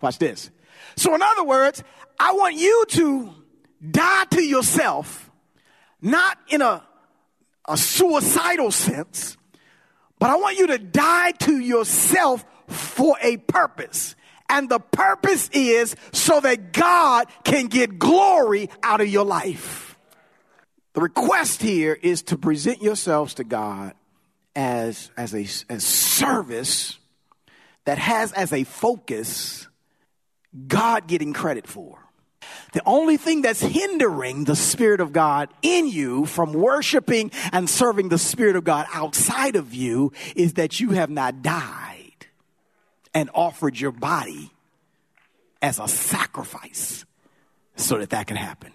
Watch 0.00 0.18
this. 0.18 0.50
So, 0.96 1.14
in 1.14 1.22
other 1.22 1.44
words, 1.44 1.82
I 2.18 2.32
want 2.32 2.56
you 2.56 2.84
to 2.88 3.34
die 3.90 4.24
to 4.30 4.42
yourself, 4.42 5.30
not 6.00 6.38
in 6.48 6.62
a, 6.62 6.82
a 7.68 7.76
suicidal 7.76 8.70
sense, 8.70 9.36
but 10.18 10.30
I 10.30 10.36
want 10.36 10.58
you 10.58 10.68
to 10.68 10.78
die 10.78 11.32
to 11.32 11.58
yourself 11.58 12.44
for 12.68 13.16
a 13.20 13.36
purpose. 13.36 14.14
And 14.48 14.68
the 14.68 14.78
purpose 14.78 15.48
is 15.52 15.96
so 16.12 16.40
that 16.40 16.72
God 16.72 17.26
can 17.44 17.66
get 17.66 17.98
glory 17.98 18.70
out 18.82 19.00
of 19.00 19.08
your 19.08 19.24
life. 19.24 19.98
The 20.92 21.00
request 21.00 21.62
here 21.62 21.98
is 22.00 22.22
to 22.22 22.38
present 22.38 22.80
yourselves 22.80 23.34
to 23.34 23.44
God 23.44 23.94
as, 24.54 25.10
as 25.16 25.34
a 25.34 25.46
as 25.72 25.84
service 25.84 26.98
that 27.84 27.98
has 27.98 28.32
as 28.32 28.52
a 28.52 28.64
focus 28.64 29.68
God 30.66 31.06
getting 31.06 31.32
credit 31.34 31.66
for. 31.66 31.98
The 32.72 32.82
only 32.84 33.16
thing 33.16 33.42
that's 33.42 33.60
hindering 33.60 34.44
the 34.44 34.56
Spirit 34.56 35.00
of 35.00 35.12
God 35.12 35.48
in 35.62 35.86
you 35.86 36.26
from 36.26 36.52
worshiping 36.52 37.30
and 37.52 37.68
serving 37.70 38.08
the 38.08 38.18
Spirit 38.18 38.56
of 38.56 38.64
God 38.64 38.86
outside 38.92 39.56
of 39.56 39.74
you 39.74 40.12
is 40.34 40.54
that 40.54 40.80
you 40.80 40.90
have 40.90 41.10
not 41.10 41.42
died 41.42 42.26
and 43.14 43.30
offered 43.34 43.78
your 43.80 43.92
body 43.92 44.50
as 45.62 45.78
a 45.78 45.88
sacrifice 45.88 47.04
so 47.76 47.98
that 47.98 48.10
that 48.10 48.26
can 48.26 48.36
happen. 48.36 48.72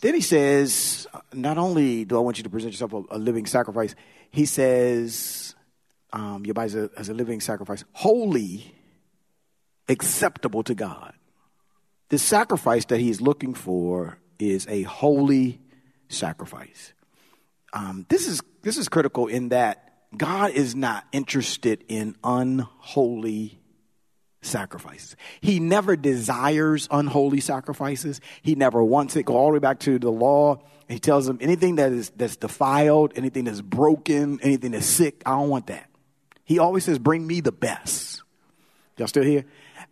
Then 0.00 0.14
he 0.14 0.20
says, 0.20 1.08
not 1.32 1.58
only 1.58 2.04
do 2.04 2.16
I 2.16 2.20
want 2.20 2.38
you 2.38 2.44
to 2.44 2.50
present 2.50 2.72
yourself 2.72 2.92
a, 2.92 3.16
a 3.16 3.18
living 3.18 3.46
sacrifice, 3.46 3.94
he 4.30 4.44
says, 4.44 5.56
um, 6.12 6.44
your 6.44 6.54
body 6.54 6.66
as 6.66 6.74
a, 6.76 6.90
as 6.96 7.08
a 7.08 7.14
living 7.14 7.40
sacrifice, 7.40 7.84
holy, 7.92 8.72
acceptable 9.88 10.62
to 10.62 10.74
God. 10.74 11.14
The 12.10 12.18
sacrifice 12.18 12.84
that 12.86 13.00
he's 13.00 13.20
looking 13.20 13.54
for 13.54 14.18
is 14.38 14.66
a 14.68 14.82
holy 14.82 15.60
sacrifice. 16.08 16.92
Um, 17.72 18.04
this 18.08 18.26
is 18.26 18.42
this 18.62 18.76
is 18.76 18.88
critical 18.88 19.28
in 19.28 19.50
that 19.50 19.94
God 20.16 20.50
is 20.50 20.74
not 20.74 21.06
interested 21.12 21.84
in 21.88 22.16
unholy 22.24 23.60
sacrifices. 24.42 25.16
He 25.40 25.60
never 25.60 25.94
desires 25.96 26.88
unholy 26.90 27.40
sacrifices. 27.40 28.20
He 28.42 28.56
never 28.56 28.82
wants 28.82 29.14
it. 29.14 29.24
Go 29.24 29.36
all 29.36 29.48
the 29.48 29.54
way 29.54 29.58
back 29.60 29.78
to 29.80 29.98
the 29.98 30.10
law. 30.10 30.62
He 30.88 30.98
tells 30.98 31.26
them 31.26 31.38
anything 31.40 31.76
that 31.76 31.92
is 31.92 32.10
that's 32.10 32.36
defiled, 32.36 33.12
anything 33.14 33.44
that's 33.44 33.60
broken, 33.60 34.40
anything 34.42 34.72
that's 34.72 34.86
sick, 34.86 35.22
I 35.24 35.32
don't 35.32 35.48
want 35.48 35.68
that. 35.68 35.88
He 36.44 36.58
always 36.58 36.84
says, 36.84 36.98
"Bring 36.98 37.24
me 37.24 37.40
the 37.40 37.52
best." 37.52 38.24
Y'all 38.96 39.06
still 39.06 39.22
here? 39.22 39.44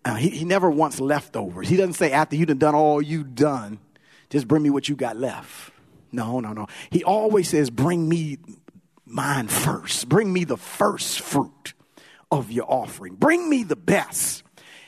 Uh, 0.04 0.14
he, 0.14 0.30
he 0.30 0.44
never 0.44 0.70
wants 0.70 1.00
leftovers. 1.00 1.68
He 1.68 1.76
doesn't 1.76 1.94
say 1.94 2.12
after 2.12 2.36
you've 2.36 2.58
done 2.58 2.74
all 2.74 3.02
you've 3.02 3.34
done, 3.34 3.78
just 4.30 4.48
bring 4.48 4.62
me 4.62 4.70
what 4.70 4.88
you 4.88 4.96
got 4.96 5.16
left. 5.16 5.72
No, 6.12 6.40
no, 6.40 6.52
no. 6.52 6.66
He 6.90 7.04
always 7.04 7.48
says, 7.48 7.68
"Bring 7.68 8.08
me 8.08 8.38
mine 9.04 9.48
first. 9.48 10.08
Bring 10.08 10.32
me 10.32 10.44
the 10.44 10.56
first 10.56 11.20
fruit." 11.20 11.74
of 12.30 12.50
your 12.50 12.70
offering. 12.70 13.14
Bring 13.14 13.48
me 13.48 13.62
the 13.64 13.76
best. 13.76 14.42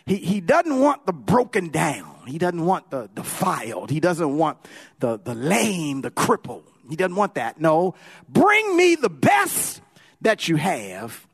He, 0.06 0.16
he 0.16 0.40
doesn't 0.40 0.80
want 0.80 1.06
the 1.06 1.12
broken 1.12 1.68
down. 1.68 2.26
He 2.26 2.38
doesn't 2.38 2.64
want 2.64 2.90
the 2.90 3.08
defiled. 3.14 3.90
He 3.90 4.00
doesn't 4.00 4.36
want 4.36 4.58
the, 4.98 5.18
the 5.18 5.34
lame, 5.34 6.02
the 6.02 6.10
crippled. 6.10 6.64
He 6.88 6.96
doesn't 6.96 7.16
want 7.16 7.34
that. 7.34 7.60
No, 7.60 7.94
bring 8.28 8.76
me 8.76 8.94
the 8.94 9.10
best 9.10 9.80
that 10.22 10.48
you 10.48 10.56
have 10.56 11.26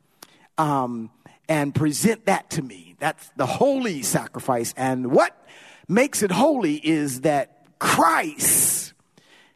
um, 0.58 1.10
and 1.48 1.74
present 1.74 2.26
that 2.26 2.50
to 2.50 2.62
me. 2.62 2.85
That's 2.98 3.30
the 3.36 3.46
holy 3.46 4.02
sacrifice. 4.02 4.74
And 4.76 5.10
what 5.10 5.36
makes 5.88 6.22
it 6.22 6.30
holy 6.30 6.74
is 6.74 7.22
that 7.22 7.78
Christ 7.78 8.92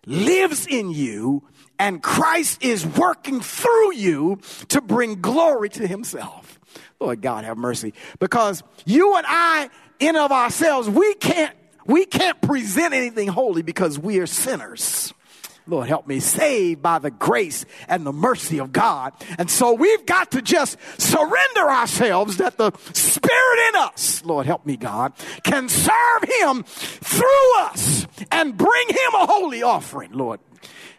lives 0.06 0.66
in 0.66 0.90
you 0.90 1.42
and 1.78 2.02
Christ 2.02 2.62
is 2.62 2.87
working 2.87 3.40
through 3.40 3.94
you 3.94 4.40
to 4.68 4.80
bring 4.80 5.20
glory 5.20 5.70
to 5.70 5.87
himself. 5.87 6.61
Lord 7.00 7.23
God 7.23 7.44
have 7.44 7.56
mercy. 7.56 7.94
Because 8.18 8.62
you 8.85 9.16
and 9.16 9.26
I, 9.26 9.70
in 9.99 10.16
of 10.16 10.30
ourselves, 10.30 10.88
we 10.88 11.14
can't, 11.14 11.56
we 11.87 12.04
can't 12.04 12.40
present 12.42 12.92
anything 12.92 13.28
holy 13.28 13.62
because 13.62 13.99
we 13.99 14.18
are 14.18 14.26
sinners. 14.26 15.14
Lord, 15.70 15.88
help 15.88 16.06
me, 16.06 16.20
saved 16.20 16.82
by 16.82 16.98
the 16.98 17.10
grace 17.10 17.64
and 17.88 18.04
the 18.04 18.12
mercy 18.12 18.58
of 18.58 18.72
God. 18.72 19.12
And 19.38 19.50
so 19.50 19.72
we've 19.72 20.04
got 20.04 20.32
to 20.32 20.42
just 20.42 20.76
surrender 21.00 21.70
ourselves 21.70 22.38
that 22.38 22.58
the 22.58 22.72
Spirit 22.92 23.68
in 23.68 23.76
us, 23.76 24.24
Lord, 24.24 24.46
help 24.46 24.66
me, 24.66 24.76
God, 24.76 25.12
can 25.44 25.68
serve 25.68 26.24
Him 26.40 26.64
through 26.64 27.58
us 27.60 28.06
and 28.30 28.56
bring 28.56 28.88
Him 28.88 29.14
a 29.14 29.26
holy 29.26 29.62
offering, 29.62 30.12
Lord. 30.12 30.40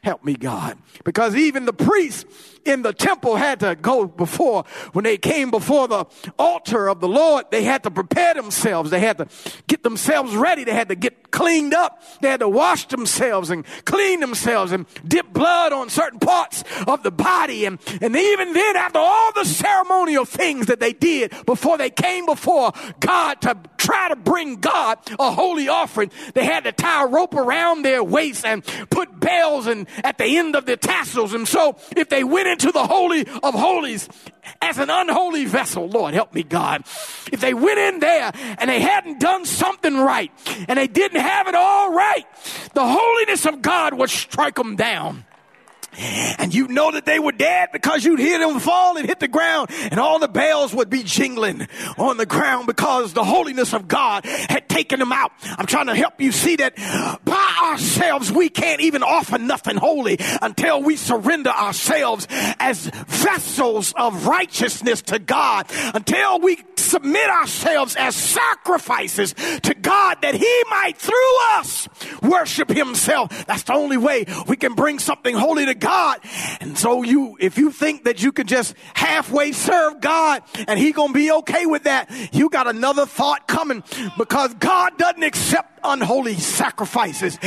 Help 0.04 0.24
me, 0.24 0.34
God. 0.34 0.78
Because 1.04 1.36
even 1.36 1.66
the 1.66 1.74
priests 1.74 2.26
in 2.66 2.82
the 2.82 2.94
temple 2.94 3.36
had 3.36 3.60
to 3.62 3.76
go 3.76 4.06
before, 4.06 4.66
when 4.94 5.04
they 5.04 5.18
came 5.18 5.52
before 5.52 5.88
the 5.88 6.06
altar 6.38 6.90
of 6.90 7.00
the 7.00 7.08
Lord, 7.08 7.46
they 7.52 7.64
had 7.64 7.84
to 7.84 7.92
prepare 7.92 8.34
themselves. 8.34 8.90
They 8.90 9.00
had 9.00 9.18
to 9.18 9.28
get 9.68 9.84
themselves 9.84 10.36
ready. 10.36 10.64
They 10.64 10.74
had 10.74 10.90
to 10.90 10.96
get 10.96 11.32
cleaned 11.32 11.74
up. 11.74 12.04
They 12.22 12.30
had 12.30 12.42
to 12.42 12.50
wash 12.50 12.88
themselves 12.88 13.50
and 13.50 13.66
clean 13.86 14.20
themselves 14.20 14.72
and 14.72 14.86
dip 15.08 15.32
blood 15.34 15.74
on 15.74 15.90
certain 15.90 16.20
parts 16.20 16.64
of 16.88 17.04
the 17.04 17.12
body. 17.12 17.66
And, 17.66 17.80
and 18.02 18.16
even 18.16 18.54
then, 18.54 18.76
after 18.76 19.00
all 19.00 19.32
the 19.34 19.46
ceremonial 19.46 20.26
things 20.26 20.68
that 20.68 20.80
they 20.80 20.94
did 20.94 21.34
before 21.46 21.78
they 21.78 21.90
came 21.90 22.26
before 22.26 22.72
God 23.00 23.42
to 23.42 23.58
try 23.78 24.10
to 24.10 24.16
bring 24.16 24.58
God 24.58 25.00
a 25.20 25.32
holy 25.32 25.68
offering, 25.68 26.12
they 26.34 26.46
had 26.46 26.66
to 26.66 26.72
tie 26.72 27.04
a 27.04 27.08
rope 27.08 27.34
around 27.34 27.84
their 27.84 28.04
waist 28.04 28.46
and 28.46 28.64
put 28.90 29.20
bells 29.22 29.68
and 29.68 29.88
at 30.04 30.18
the 30.18 30.26
end 30.26 30.58
of 30.58 30.66
their 30.66 30.76
tassels. 30.76 31.34
And 31.34 31.48
so 31.48 31.78
if 31.96 32.10
they 32.10 32.26
went 32.26 32.50
into 32.50 32.74
the 32.74 32.86
Holy 32.86 33.22
of 33.22 33.54
Holies 33.54 34.10
as 34.62 34.78
an 34.78 34.90
unholy 34.90 35.46
vessel, 35.46 35.88
Lord, 35.88 36.14
help 36.14 36.34
me, 36.34 36.44
God. 36.44 36.84
If 37.32 37.40
they 37.40 37.54
went 37.54 37.80
in 37.80 38.00
there 38.00 38.32
and 38.36 38.70
they 38.70 38.82
hadn't 38.82 39.22
done 39.22 39.46
something 39.46 39.96
right 39.96 40.32
and 40.68 40.78
they 40.78 40.88
didn't 40.88 41.22
have 41.22 41.48
it 41.48 41.56
all 41.56 41.94
right, 41.94 42.26
the 42.74 42.86
holiness 42.86 43.46
of 43.46 43.62
God 43.62 43.94
would 43.94 44.10
strike 44.10 44.56
them 44.56 44.76
down. 44.76 45.24
And 45.98 46.54
you 46.54 46.68
know 46.68 46.92
that 46.92 47.06
they 47.06 47.20
were 47.20 47.32
dead 47.32 47.70
because 47.74 48.06
you'd 48.06 48.20
hear 48.20 48.40
them 48.40 48.60
fall 48.60 48.98
and 48.98 49.08
hit 49.08 49.20
the 49.20 49.28
ground 49.28 49.70
and 49.92 50.00
all 50.00 50.20
the 50.20 50.28
bells 50.28 50.74
would 50.74 50.90
be 50.90 51.04
jingling 51.04 51.68
on 51.98 52.18
the 52.18 52.26
ground 52.26 52.68
because 52.68 53.14
the 53.14 53.24
holiness 53.24 53.74
of 53.74 53.88
God 53.88 54.26
had 54.26 54.70
taken 54.70 55.00
them 55.00 55.12
out. 55.12 55.32
I'm 55.44 55.66
trying 55.66 55.88
to 55.88 55.96
help 55.96 56.22
you 56.22 56.32
see 56.32 56.56
that 56.58 56.76
by 57.24 57.70
ourselves 57.72 58.32
we 58.32 58.50
can't 58.50 58.82
even 58.82 59.04
offer 59.04 59.38
nothing 59.38 59.78
holy 59.78 60.18
until 60.42 60.82
we 60.82 60.96
surrender 60.96 61.50
ourselves 61.50 62.28
as 62.32 62.86
vessels 63.08 63.94
of 63.98 64.26
righteousness 64.26 65.02
to 65.04 65.20
God, 65.20 65.68
until 65.94 66.40
we 66.40 66.58
submit 66.78 67.30
ourselves 67.30 67.96
as 67.96 68.16
sacrifices 68.16 69.34
to 69.64 69.74
God 69.74 70.18
that 70.22 70.36
He 70.36 70.64
might 70.70 70.98
through 70.98 71.58
us 71.58 71.88
worship 72.22 72.70
Himself. 72.70 73.46
That's 73.46 73.64
the 73.64 73.74
only 73.74 73.98
way 73.98 74.26
we 74.48 74.58
can 74.58 74.74
bring 74.74 75.00
something 75.00 75.36
holy 75.36 75.66
to 75.68 75.76
God. 75.82 76.20
And 76.62 76.78
so 76.78 77.04
you, 77.04 77.36
if 77.40 77.58
you 77.58 77.72
think 77.72 78.06
that 78.06 78.24
you 78.24 78.32
can 78.32 78.48
just 78.48 78.76
halfway 78.94 79.52
serve 79.52 80.00
God 80.00 80.44
and 80.68 80.80
He 80.80 80.94
gonna 80.94 81.12
be 81.12 81.32
okay 81.32 81.66
with 81.66 81.84
that, 81.84 82.10
you 82.34 82.50
got 82.50 82.68
another 82.68 83.06
thought 83.06 83.48
coming 83.48 83.84
because 84.18 84.54
God 84.54 84.98
doesn't 84.98 85.24
accept 85.24 85.71
unholy 85.84 86.36
sacrifices. 86.36 87.38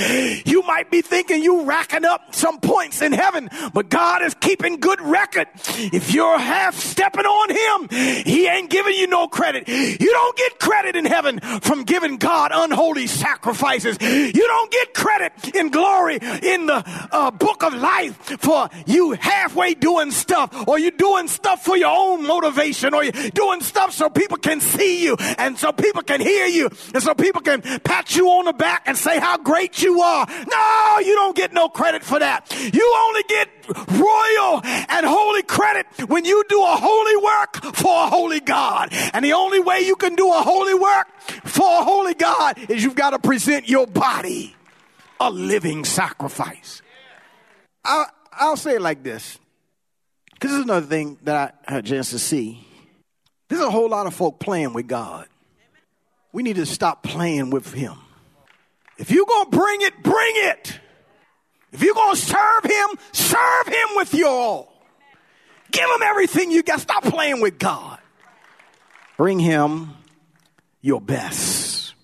You 0.46 0.62
might 0.62 0.90
be 0.90 1.02
thinking 1.02 1.42
you 1.42 1.62
racking 1.62 2.04
up 2.04 2.34
some 2.34 2.60
points 2.60 3.02
in 3.02 3.12
heaven, 3.12 3.50
but 3.72 3.88
God 3.88 4.22
is 4.22 4.34
keeping 4.34 4.80
good 4.80 5.00
record. 5.00 5.48
If 5.76 6.12
you're 6.12 6.38
half 6.38 6.74
stepping 6.74 7.24
on 7.24 7.50
Him, 7.50 8.24
He 8.24 8.46
ain't 8.46 8.70
giving 8.70 8.94
you 8.94 9.06
no 9.06 9.28
credit. 9.28 9.68
You 9.68 10.10
don't 10.10 10.36
get 10.36 10.58
credit 10.58 10.96
in 10.96 11.04
heaven 11.04 11.40
from 11.40 11.84
giving 11.84 12.16
God 12.16 12.50
unholy 12.54 13.06
sacrifices. 13.06 13.98
You 14.00 14.32
don't 14.32 14.70
get 14.70 14.94
credit 14.94 15.54
in 15.54 15.70
glory 15.70 16.16
in 16.16 16.66
the 16.66 16.82
uh, 17.12 17.30
book 17.30 17.62
of 17.62 17.74
life 17.74 18.16
for 18.40 18.68
you 18.86 19.12
halfway 19.12 19.74
doing 19.74 20.10
stuff 20.10 20.68
or 20.68 20.78
you 20.78 20.90
doing 20.90 21.28
stuff 21.28 21.64
for 21.64 21.76
your 21.76 21.94
own 21.94 22.26
motivation 22.26 22.94
or 22.94 23.04
you 23.04 23.12
doing 23.12 23.60
stuff 23.60 23.92
so 23.92 24.08
people 24.08 24.38
can 24.38 24.60
see 24.60 25.02
you 25.02 25.16
and 25.38 25.58
so 25.58 25.72
people 25.72 26.02
can 26.02 26.20
hear 26.20 26.46
you 26.46 26.70
and 26.94 27.02
so 27.02 27.14
people 27.14 27.40
can 27.40 27.60
pat 27.62 28.14
you 28.16 28.23
on 28.28 28.46
the 28.46 28.52
back 28.52 28.84
and 28.86 28.96
say 28.96 29.18
how 29.18 29.38
great 29.38 29.82
you 29.82 30.00
are. 30.00 30.26
No, 30.26 30.98
you 31.00 31.14
don't 31.14 31.36
get 31.36 31.52
no 31.52 31.68
credit 31.68 32.02
for 32.02 32.18
that. 32.18 32.52
You 32.72 32.94
only 33.06 33.22
get 33.28 33.48
royal 33.90 34.60
and 34.64 35.06
holy 35.06 35.42
credit 35.42 35.86
when 36.08 36.24
you 36.24 36.44
do 36.48 36.60
a 36.62 36.76
holy 36.76 37.16
work 37.16 37.76
for 37.76 38.04
a 38.04 38.08
holy 38.08 38.40
God. 38.40 38.88
And 39.12 39.24
the 39.24 39.32
only 39.32 39.60
way 39.60 39.80
you 39.80 39.96
can 39.96 40.14
do 40.14 40.28
a 40.28 40.42
holy 40.42 40.74
work 40.74 41.08
for 41.44 41.80
a 41.80 41.84
holy 41.84 42.14
God 42.14 42.58
is 42.70 42.82
you've 42.82 42.94
got 42.94 43.10
to 43.10 43.18
present 43.18 43.68
your 43.68 43.86
body 43.86 44.54
a 45.20 45.30
living 45.30 45.84
sacrifice. 45.84 46.82
I'll, 47.84 48.06
I'll 48.32 48.56
say 48.56 48.76
it 48.76 48.82
like 48.82 49.02
this, 49.02 49.38
because 50.32 50.50
this 50.50 50.58
is 50.58 50.64
another 50.64 50.86
thing 50.86 51.18
that 51.22 51.54
I 51.66 51.72
had 51.72 51.84
a 51.84 51.88
chance 51.88 52.10
to 52.10 52.18
see. 52.18 52.66
There's 53.48 53.62
a 53.62 53.70
whole 53.70 53.88
lot 53.88 54.06
of 54.06 54.14
folk 54.14 54.40
playing 54.40 54.72
with 54.72 54.86
God. 54.86 55.26
We 56.32 56.42
need 56.42 56.56
to 56.56 56.66
stop 56.66 57.02
playing 57.02 57.50
with 57.50 57.72
Him. 57.72 57.94
If 58.98 59.10
you're 59.10 59.26
going 59.26 59.50
to 59.50 59.56
bring 59.56 59.82
it, 59.82 60.02
bring 60.02 60.34
it. 60.36 60.80
If 61.72 61.82
you're 61.82 61.94
going 61.94 62.14
to 62.14 62.20
serve 62.20 62.64
Him, 62.64 62.98
serve 63.12 63.66
Him 63.66 63.88
with 63.96 64.14
your 64.14 64.28
all. 64.28 64.86
Give 65.72 65.84
Him 65.84 66.02
everything 66.02 66.50
you 66.50 66.62
got. 66.62 66.80
Stop 66.80 67.02
playing 67.02 67.40
with 67.40 67.58
God. 67.58 67.98
Bring 69.16 69.40
Him 69.40 69.94
your 70.80 71.00
best. 71.00 71.94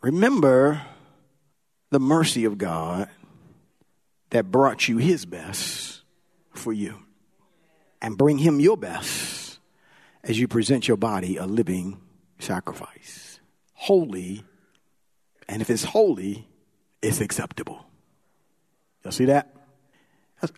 Remember 0.00 0.82
the 1.90 2.00
mercy 2.00 2.46
of 2.46 2.58
God 2.58 3.08
that 4.30 4.50
brought 4.50 4.88
you 4.88 4.96
his 4.96 5.26
best 5.26 6.02
for 6.52 6.72
you. 6.72 6.98
And 8.00 8.18
bring 8.18 8.38
him 8.38 8.58
your 8.58 8.76
best 8.76 9.58
as 10.24 10.40
you 10.40 10.48
present 10.48 10.88
your 10.88 10.96
body 10.96 11.36
a 11.36 11.46
living 11.46 12.00
sacrifice. 12.38 13.40
Holy, 13.74 14.42
and 15.52 15.60
if 15.60 15.68
it's 15.68 15.84
holy, 15.84 16.48
it's 17.02 17.20
acceptable. 17.20 17.84
Y'all 19.04 19.12
see 19.12 19.26
that? 19.26 19.54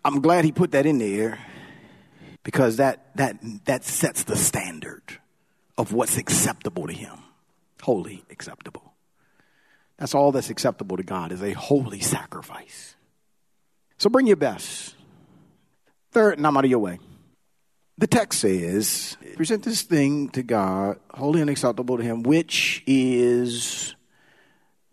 I'm 0.04 0.20
glad 0.20 0.44
he 0.44 0.52
put 0.52 0.70
that 0.70 0.86
in 0.86 0.98
there 0.98 1.40
because 2.44 2.76
that, 2.76 3.14
that, 3.16 3.38
that 3.64 3.82
sets 3.82 4.22
the 4.22 4.36
standard 4.36 5.02
of 5.76 5.92
what's 5.92 6.16
acceptable 6.16 6.86
to 6.86 6.92
him. 6.92 7.18
Holy, 7.82 8.24
acceptable. 8.30 8.94
That's 9.98 10.14
all 10.14 10.30
that's 10.30 10.48
acceptable 10.48 10.96
to 10.96 11.02
God 11.02 11.32
is 11.32 11.42
a 11.42 11.52
holy 11.54 11.98
sacrifice. 11.98 12.94
So 13.98 14.08
bring 14.08 14.28
your 14.28 14.36
best. 14.36 14.94
Third, 16.12 16.38
and 16.38 16.46
I'm 16.46 16.56
out 16.56 16.64
of 16.64 16.70
your 16.70 16.78
way. 16.78 17.00
The 17.98 18.06
text 18.06 18.42
says, 18.42 19.16
present 19.34 19.64
this 19.64 19.82
thing 19.82 20.28
to 20.30 20.44
God, 20.44 21.00
holy 21.10 21.40
and 21.40 21.50
acceptable 21.50 21.96
to 21.96 22.02
Him, 22.04 22.22
which 22.22 22.84
is 22.86 23.96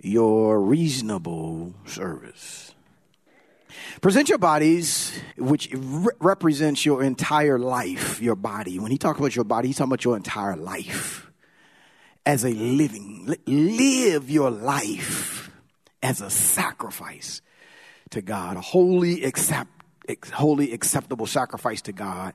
your 0.02 0.60
reasonable 0.60 1.74
service. 1.86 2.74
Present 4.02 4.30
your 4.30 4.38
bodies, 4.38 5.20
which 5.38 5.70
re- 5.74 6.14
represents 6.20 6.86
your 6.86 7.04
entire 7.04 7.60
life, 7.60 8.22
your 8.22 8.36
body. 8.36 8.80
When 8.80 8.92
he 8.92 8.98
talks 8.98 9.20
about 9.20 9.36
your 9.36 9.46
body, 9.46 9.70
he's 9.70 9.78
talking 9.78 9.90
about 9.90 10.04
your 10.04 10.18
entire 10.18 10.56
life 10.56 11.30
as 12.26 12.44
a 12.46 12.50
living, 12.50 13.36
live 13.46 14.30
your 14.30 14.52
life 14.52 15.52
as 16.04 16.22
a 16.22 16.30
sacrifice 16.30 17.42
to 18.12 18.22
God, 18.22 18.58
a 18.58 18.62
holy, 18.62 19.24
accept, 19.24 19.70
holy 20.34 20.74
acceptable 20.74 21.28
sacrifice 21.28 21.82
to 21.84 21.92
God. 21.92 22.34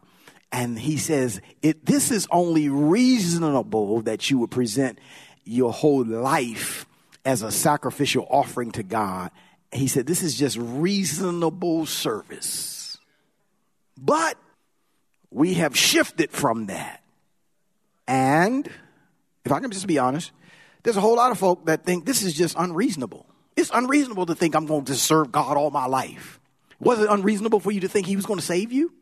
And 0.52 0.78
he 0.78 0.96
says, 0.96 1.40
it, 1.62 1.84
this 1.84 2.10
is 2.10 2.26
only 2.30 2.68
reasonable 2.68 4.02
that 4.02 4.30
you 4.30 4.38
would 4.38 4.50
present 4.50 4.98
your 5.44 5.72
whole 5.72 6.04
life 6.04 6.86
as 7.26 7.42
a 7.42 7.50
sacrificial 7.50 8.26
offering 8.30 8.70
to 8.70 8.84
God. 8.84 9.32
He 9.72 9.88
said, 9.88 10.06
this 10.06 10.22
is 10.22 10.38
just 10.38 10.56
reasonable 10.56 11.84
service. 11.84 12.96
But 13.98 14.38
we 15.30 15.54
have 15.54 15.76
shifted 15.76 16.30
from 16.30 16.66
that. 16.66 17.02
And 18.06 18.70
if 19.44 19.50
I 19.50 19.58
can 19.58 19.72
just 19.72 19.88
be 19.88 19.98
honest, 19.98 20.30
there's 20.84 20.96
a 20.96 21.00
whole 21.00 21.16
lot 21.16 21.32
of 21.32 21.38
folk 21.38 21.66
that 21.66 21.84
think 21.84 22.06
this 22.06 22.22
is 22.22 22.32
just 22.32 22.54
unreasonable. 22.56 23.26
It's 23.56 23.72
unreasonable 23.74 24.26
to 24.26 24.36
think 24.36 24.54
I'm 24.54 24.66
going 24.66 24.84
to 24.84 24.94
serve 24.94 25.32
God 25.32 25.56
all 25.56 25.70
my 25.70 25.86
life. 25.86 26.38
Was 26.78 27.00
it 27.00 27.10
unreasonable 27.10 27.58
for 27.58 27.72
you 27.72 27.80
to 27.80 27.88
think 27.88 28.06
he 28.06 28.14
was 28.14 28.26
going 28.26 28.38
to 28.38 28.46
save 28.46 28.70
you? 28.70 28.92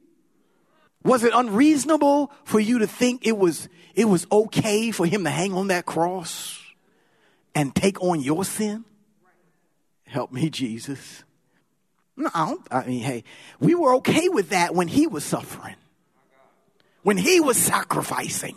Was 1.03 1.25
it 1.25 1.33
unreasonable 1.35 2.33
for 2.45 2.59
you 2.59 2.79
to 2.79 2.87
think 2.87 3.27
it 3.27 3.37
was, 3.37 3.69
it 3.95 4.07
was 4.07 4.27
okay 4.33 4.93
for 4.93 5.05
him 5.05 5.25
to 5.25 5.31
hang 5.31 5.53
on 5.53 5.67
that 5.67 5.85
cross 5.85 6.64
and 7.55 7.75
take 7.75 8.03
on 8.03 8.21
your 8.21 8.45
sin? 8.45 8.85
Help 10.07 10.33
me, 10.33 10.51
Jesus. 10.51 11.25
No, 12.17 12.31
I, 12.33 12.55
I 12.71 12.87
mean, 12.87 13.03
hey, 13.03 13.25
we 13.59 13.75
were 13.75 13.97
okay 13.97 14.29
with 14.29 14.51
that 14.51 14.75
when 14.75 14.89
he 14.89 15.07
was 15.07 15.25
suffering, 15.25 15.75
when 17.03 17.17
he 17.17 17.41
was 17.41 17.57
sacrificing. 17.57 18.57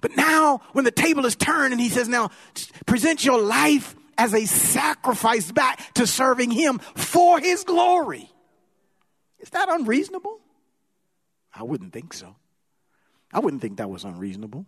But 0.00 0.16
now, 0.16 0.60
when 0.72 0.84
the 0.84 0.90
table 0.90 1.26
is 1.26 1.36
turned 1.36 1.72
and 1.72 1.80
he 1.80 1.88
says, 1.88 2.08
now 2.08 2.30
present 2.86 3.24
your 3.24 3.40
life 3.40 3.94
as 4.18 4.34
a 4.34 4.46
sacrifice 4.46 5.50
back 5.52 5.94
to 5.94 6.06
serving 6.06 6.50
him 6.50 6.78
for 6.94 7.38
his 7.38 7.64
glory. 7.64 8.30
Is 9.38 9.50
that 9.50 9.68
unreasonable? 9.68 10.40
I 11.54 11.62
wouldn't 11.62 11.92
think 11.92 12.12
so. 12.12 12.36
I 13.32 13.40
wouldn't 13.40 13.62
think 13.62 13.78
that 13.78 13.90
was 13.90 14.04
unreasonable. 14.04 14.66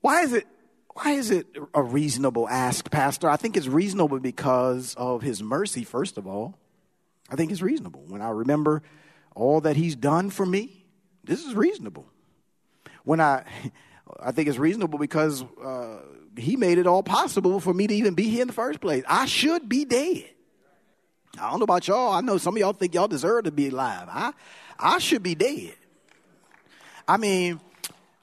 Why 0.00 0.22
is 0.22 0.32
it 0.32 0.46
why 0.94 1.12
is 1.12 1.30
it 1.30 1.46
a 1.74 1.82
reasonable 1.82 2.48
ask, 2.48 2.90
Pastor? 2.90 3.28
I 3.28 3.36
think 3.36 3.56
it's 3.56 3.66
reasonable 3.66 4.20
because 4.20 4.94
of 4.96 5.22
his 5.22 5.42
mercy, 5.42 5.84
first 5.84 6.18
of 6.18 6.26
all. 6.26 6.58
I 7.30 7.36
think 7.36 7.50
it's 7.50 7.62
reasonable. 7.62 8.04
When 8.08 8.20
I 8.20 8.28
remember 8.28 8.82
all 9.34 9.62
that 9.62 9.76
he's 9.76 9.96
done 9.96 10.30
for 10.30 10.44
me, 10.44 10.84
this 11.24 11.44
is 11.44 11.54
reasonable. 11.54 12.06
When 13.04 13.20
I 13.20 13.44
I 14.20 14.32
think 14.32 14.48
it's 14.48 14.58
reasonable 14.58 14.98
because 14.98 15.42
uh, 15.64 16.00
he 16.36 16.56
made 16.56 16.76
it 16.76 16.86
all 16.86 17.02
possible 17.02 17.60
for 17.60 17.72
me 17.72 17.86
to 17.86 17.94
even 17.94 18.14
be 18.14 18.24
here 18.24 18.42
in 18.42 18.48
the 18.48 18.52
first 18.52 18.80
place. 18.80 19.04
I 19.08 19.24
should 19.24 19.68
be 19.68 19.86
dead. 19.86 20.28
I 21.38 21.50
don't 21.50 21.60
know 21.60 21.64
about 21.64 21.88
y'all. 21.88 22.12
I 22.12 22.20
know 22.20 22.36
some 22.36 22.54
of 22.54 22.60
y'all 22.60 22.74
think 22.74 22.94
y'all 22.94 23.08
deserve 23.08 23.44
to 23.44 23.50
be 23.50 23.68
alive. 23.68 24.08
I, 24.10 24.32
I 24.78 24.98
should 24.98 25.22
be 25.22 25.34
dead. 25.34 25.74
I 27.08 27.16
mean, 27.16 27.58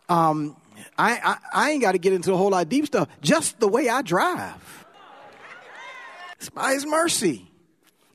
um, 0.09 0.55
I, 0.97 1.19
I, 1.23 1.37
I 1.53 1.71
ain't 1.71 1.81
got 1.81 1.93
to 1.93 1.97
get 1.97 2.13
into 2.13 2.33
a 2.33 2.37
whole 2.37 2.51
lot 2.51 2.63
of 2.63 2.69
deep 2.69 2.85
stuff. 2.85 3.07
Just 3.21 3.59
the 3.59 3.67
way 3.67 3.89
I 3.89 4.01
drive. 4.01 4.85
It's 6.37 6.49
by 6.49 6.73
His 6.73 6.85
mercy. 6.85 7.49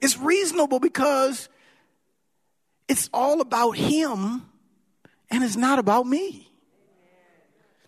It's 0.00 0.18
reasonable 0.18 0.81
because 0.81 1.48
it's 2.88 3.09
all 3.12 3.40
about 3.40 3.72
Him 3.72 4.46
and 5.31 5.44
it's 5.44 5.57
not 5.57 5.79
about 5.79 6.07
me. 6.07 6.50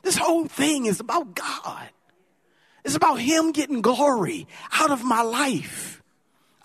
This 0.03 0.17
whole 0.17 0.47
thing 0.47 0.87
is 0.87 1.01
about 1.01 1.35
God. 1.35 1.89
It's 2.85 2.95
about 2.95 3.17
Him 3.17 3.53
getting 3.53 3.83
glory 3.83 4.47
out 4.73 4.91
of 4.91 5.03
my 5.03 5.23
life. 5.23 5.97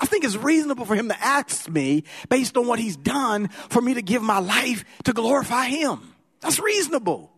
I 0.02 0.06
think 0.06 0.24
it's 0.24 0.36
reasonable 0.36 0.86
for 0.86 0.96
him 0.96 1.10
to 1.10 1.24
ask 1.24 1.70
me 1.70 2.06
based 2.28 2.58
on 2.58 2.66
what 2.66 2.80
he's 2.80 2.98
done 2.98 3.50
for 3.70 3.80
me 3.80 3.94
to 3.94 4.02
give 4.02 4.24
my 4.24 4.40
life 4.40 4.84
to 5.04 5.14
glorify 5.14 5.68
him. 5.68 6.16
That's 6.40 6.60
reasonable. 6.60 7.31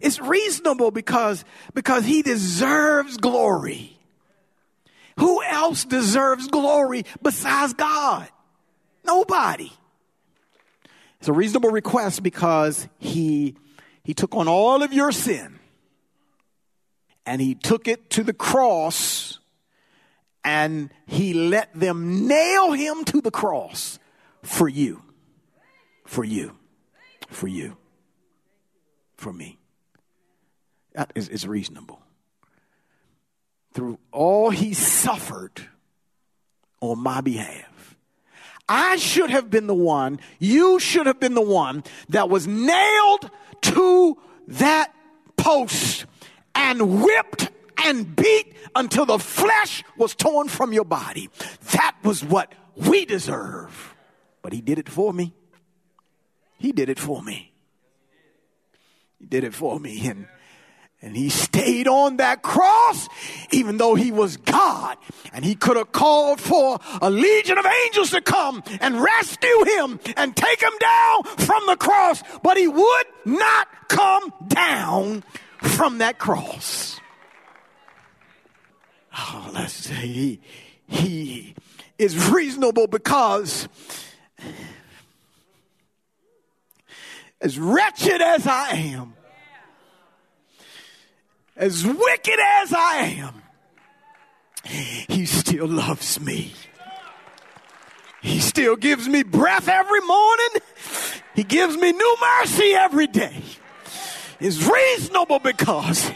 It's 0.00 0.20
reasonable 0.20 0.90
because, 0.90 1.44
because 1.74 2.04
he 2.04 2.22
deserves 2.22 3.16
glory. 3.16 3.98
Who 5.18 5.42
else 5.42 5.84
deserves 5.84 6.48
glory 6.48 7.04
besides 7.22 7.74
God? 7.74 8.28
Nobody. 9.04 9.70
It's 11.18 11.28
a 11.28 11.32
reasonable 11.32 11.70
request 11.70 12.22
because 12.22 12.88
he, 12.98 13.54
he 14.02 14.14
took 14.14 14.34
on 14.34 14.48
all 14.48 14.82
of 14.82 14.92
your 14.92 15.12
sin 15.12 15.58
and 17.26 17.40
he 17.40 17.54
took 17.54 17.86
it 17.86 18.08
to 18.10 18.22
the 18.22 18.32
cross 18.32 19.38
and 20.42 20.90
he 21.06 21.34
let 21.34 21.74
them 21.78 22.26
nail 22.26 22.72
him 22.72 23.04
to 23.04 23.20
the 23.20 23.30
cross 23.30 23.98
for 24.42 24.68
you. 24.68 25.02
For 26.06 26.24
you. 26.24 26.56
For 27.28 27.46
you. 27.46 27.76
For 29.16 29.32
me. 29.32 29.59
That 30.92 31.12
is, 31.14 31.28
is 31.28 31.46
reasonable. 31.46 32.00
Through 33.72 33.98
all 34.12 34.50
he 34.50 34.74
suffered 34.74 35.62
on 36.80 36.98
my 36.98 37.20
behalf. 37.20 37.96
I 38.68 38.96
should 38.96 39.30
have 39.30 39.50
been 39.50 39.66
the 39.66 39.74
one, 39.74 40.20
you 40.38 40.78
should 40.78 41.06
have 41.06 41.18
been 41.18 41.34
the 41.34 41.40
one 41.40 41.82
that 42.10 42.28
was 42.28 42.46
nailed 42.46 43.30
to 43.62 44.16
that 44.46 44.94
post 45.36 46.06
and 46.54 47.02
whipped 47.02 47.50
and 47.84 48.14
beat 48.14 48.54
until 48.76 49.06
the 49.06 49.18
flesh 49.18 49.82
was 49.96 50.14
torn 50.14 50.48
from 50.48 50.72
your 50.72 50.84
body. 50.84 51.28
That 51.72 51.96
was 52.04 52.24
what 52.24 52.52
we 52.76 53.04
deserve. 53.04 53.94
But 54.42 54.52
he 54.52 54.60
did 54.60 54.78
it 54.78 54.88
for 54.88 55.12
me. 55.12 55.34
He 56.58 56.72
did 56.72 56.88
it 56.88 56.98
for 56.98 57.22
me. 57.22 57.52
He 59.18 59.26
did 59.26 59.44
it 59.44 59.54
for 59.54 59.80
me. 59.80 60.06
And 60.06 60.28
and 61.02 61.16
he 61.16 61.28
stayed 61.30 61.88
on 61.88 62.18
that 62.18 62.42
cross, 62.42 63.08
even 63.50 63.76
though 63.76 63.94
he 63.94 64.12
was 64.12 64.36
God. 64.36 64.96
And 65.32 65.44
he 65.44 65.54
could 65.54 65.76
have 65.76 65.92
called 65.92 66.40
for 66.40 66.78
a 67.00 67.10
legion 67.10 67.58
of 67.58 67.66
angels 67.66 68.10
to 68.10 68.20
come 68.20 68.62
and 68.80 69.00
rescue 69.00 69.64
him 69.64 70.00
and 70.16 70.36
take 70.36 70.60
him 70.60 70.72
down 70.80 71.22
from 71.38 71.66
the 71.66 71.76
cross. 71.76 72.22
But 72.42 72.56
he 72.56 72.68
would 72.68 73.06
not 73.24 73.68
come 73.88 74.32
down 74.48 75.24
from 75.62 75.98
that 75.98 76.18
cross. 76.18 77.00
Oh, 79.16 79.50
let's 79.52 79.72
say 79.72 79.94
he, 79.94 80.40
he 80.86 81.54
is 81.98 82.30
reasonable 82.30 82.86
because 82.86 83.68
as 87.40 87.58
wretched 87.58 88.20
as 88.20 88.46
I 88.46 88.70
am, 88.70 89.14
as 91.60 91.86
wicked 91.86 92.38
as 92.40 92.72
I 92.72 93.18
am, 93.18 93.42
he 94.64 95.26
still 95.26 95.68
loves 95.68 96.18
me. 96.18 96.52
He 98.22 98.40
still 98.40 98.76
gives 98.76 99.06
me 99.08 99.22
breath 99.22 99.68
every 99.68 100.00
morning. 100.00 100.48
He 101.34 101.44
gives 101.44 101.76
me 101.76 101.92
new 101.92 102.16
mercy 102.38 102.72
every 102.72 103.06
day. 103.06 103.42
It's 104.40 104.66
reasonable 104.66 105.38
because 105.38 106.08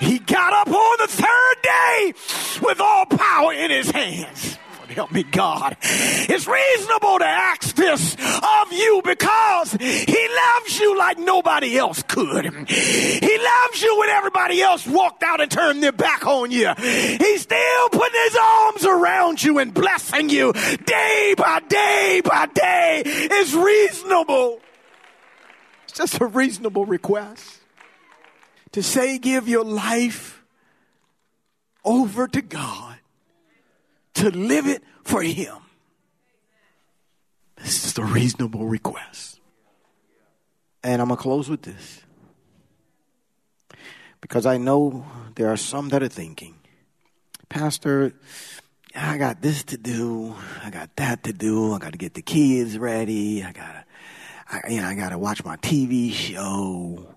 he 0.00 0.18
got 0.18 0.52
up 0.52 0.68
on 0.68 0.96
the 1.00 1.06
third 1.08 1.62
day 1.62 2.12
with 2.60 2.80
all 2.80 3.06
power 3.06 3.52
in 3.52 3.70
his 3.70 3.90
hands 3.90 4.58
help 4.88 5.12
me, 5.12 5.22
God. 5.22 5.76
It's 5.82 6.46
reasonable 6.46 7.18
to 7.18 7.24
ask 7.24 7.74
this 7.74 8.14
of 8.14 8.72
you 8.72 9.02
because 9.04 9.72
He 9.72 10.28
loves 10.28 10.78
you 10.78 10.98
like 10.98 11.18
nobody 11.18 11.76
else 11.76 12.02
could. 12.02 12.44
He 12.68 13.38
loves 13.38 13.82
you 13.82 13.98
when 13.98 14.08
everybody 14.08 14.62
else 14.62 14.86
walked 14.86 15.22
out 15.22 15.40
and 15.40 15.50
turned 15.50 15.82
their 15.82 15.92
back 15.92 16.26
on 16.26 16.50
you. 16.50 16.72
He's 16.74 17.42
still 17.42 17.88
putting 17.90 18.20
His 18.24 18.36
arms 18.36 18.84
around 18.84 19.42
you 19.42 19.58
and 19.58 19.72
blessing 19.72 20.30
you 20.30 20.52
day 20.52 21.34
by 21.36 21.60
day 21.68 22.22
by 22.24 22.46
day. 22.46 23.02
It's 23.04 23.54
reasonable. 23.54 24.60
It's 25.84 25.92
just 25.92 26.20
a 26.20 26.26
reasonable 26.26 26.86
request 26.86 27.60
to 28.72 28.82
say, 28.82 29.18
give 29.18 29.48
your 29.48 29.64
life 29.64 30.42
over 31.84 32.26
to 32.26 32.42
God 32.42 32.93
to 34.14 34.30
live 34.30 34.66
it 34.66 34.82
for 35.02 35.22
Him. 35.22 35.56
This 37.56 37.86
is 37.86 37.98
a 37.98 38.04
reasonable 38.04 38.66
request. 38.66 39.40
And 40.82 41.00
I'm 41.00 41.08
going 41.08 41.16
to 41.16 41.22
close 41.22 41.48
with 41.48 41.62
this. 41.62 42.00
Because 44.20 44.46
I 44.46 44.58
know 44.58 45.04
there 45.34 45.48
are 45.48 45.56
some 45.56 45.88
that 45.90 46.02
are 46.02 46.08
thinking, 46.08 46.54
Pastor, 47.48 48.12
I 48.94 49.18
got 49.18 49.42
this 49.42 49.64
to 49.64 49.76
do. 49.76 50.34
I 50.62 50.70
got 50.70 50.94
that 50.96 51.24
to 51.24 51.32
do. 51.32 51.72
I 51.72 51.78
got 51.78 51.92
to 51.92 51.98
get 51.98 52.14
the 52.14 52.22
kids 52.22 52.78
ready. 52.78 53.42
I 53.42 53.52
got 53.52 53.72
to, 53.72 53.84
I, 54.50 54.70
you 54.70 54.80
know, 54.80 54.88
I 54.88 54.94
got 54.94 55.10
to 55.10 55.18
watch 55.18 55.44
my 55.44 55.56
TV 55.56 56.12
show. 56.12 57.14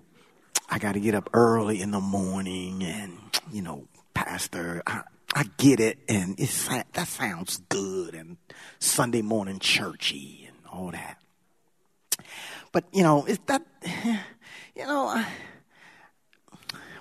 I 0.68 0.78
got 0.78 0.92
to 0.92 1.00
get 1.00 1.14
up 1.14 1.30
early 1.32 1.80
in 1.80 1.90
the 1.90 2.00
morning 2.00 2.82
and, 2.82 3.18
you 3.50 3.62
know, 3.62 3.86
Pastor, 4.12 4.82
I, 4.86 5.02
I 5.38 5.44
get 5.56 5.78
it, 5.78 6.00
and 6.08 6.34
it's 6.40 6.66
that 6.66 7.06
sounds 7.06 7.58
good, 7.68 8.16
and 8.16 8.38
Sunday 8.80 9.22
morning 9.22 9.60
churchy 9.60 10.48
and 10.48 10.56
all 10.66 10.90
that. 10.90 11.22
But 12.72 12.86
you 12.92 13.04
know, 13.04 13.24
is 13.24 13.38
that 13.46 13.62
you 14.74 14.82
know 14.84 15.24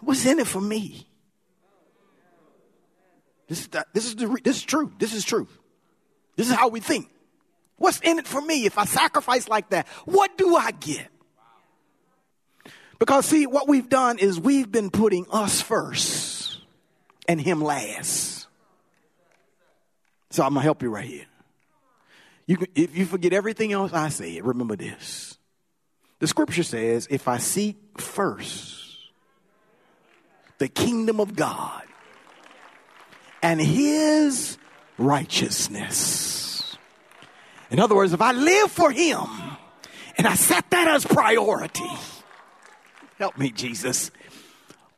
what's 0.01 0.23
in 0.27 0.37
it 0.37 0.45
for 0.45 0.61
me? 0.61 1.07
This 3.47 3.61
is 3.61 3.69
this 3.91 4.05
is 4.05 4.15
the, 4.15 4.39
this 4.43 4.57
is 4.57 4.63
true. 4.63 4.91
This 4.99 5.15
is 5.15 5.25
true. 5.25 5.47
This 6.35 6.47
is 6.47 6.55
how 6.55 6.67
we 6.67 6.79
think. 6.79 7.09
What's 7.77 8.01
in 8.01 8.19
it 8.19 8.27
for 8.27 8.39
me 8.39 8.67
if 8.67 8.77
I 8.77 8.85
sacrifice 8.85 9.47
like 9.47 9.71
that? 9.71 9.87
What 10.05 10.37
do 10.37 10.55
I 10.55 10.69
get? 10.69 11.07
Because 12.99 13.25
see, 13.25 13.47
what 13.47 13.67
we've 13.67 13.89
done 13.89 14.19
is 14.19 14.39
we've 14.39 14.71
been 14.71 14.91
putting 14.91 15.25
us 15.31 15.59
first 15.59 16.36
and 17.27 17.39
him 17.39 17.63
last. 17.63 18.47
So 20.29 20.43
I'm 20.43 20.53
gonna 20.53 20.61
help 20.63 20.81
you 20.81 20.89
right 20.89 21.05
here. 21.05 21.25
You 22.45 22.57
can, 22.57 22.67
if 22.75 22.97
you 22.97 23.05
forget 23.05 23.33
everything 23.33 23.73
else 23.73 23.93
I 23.93 24.09
say, 24.09 24.39
remember 24.41 24.75
this. 24.75 25.37
The 26.19 26.27
scripture 26.27 26.63
says, 26.63 27.07
if 27.09 27.27
I 27.27 27.37
seek 27.37 27.77
first 27.99 28.87
the 30.57 30.67
kingdom 30.67 31.19
of 31.19 31.35
God 31.35 31.83
and 33.41 33.61
his 33.61 34.57
righteousness. 34.97 36.77
In 37.69 37.79
other 37.79 37.95
words, 37.95 38.13
if 38.13 38.21
I 38.21 38.31
live 38.31 38.71
for 38.71 38.91
him 38.91 39.27
and 40.17 40.25
I 40.25 40.35
set 40.35 40.69
that 40.71 40.87
as 40.87 41.05
priority, 41.05 41.89
help 43.17 43.37
me, 43.37 43.51
Jesus 43.51 44.09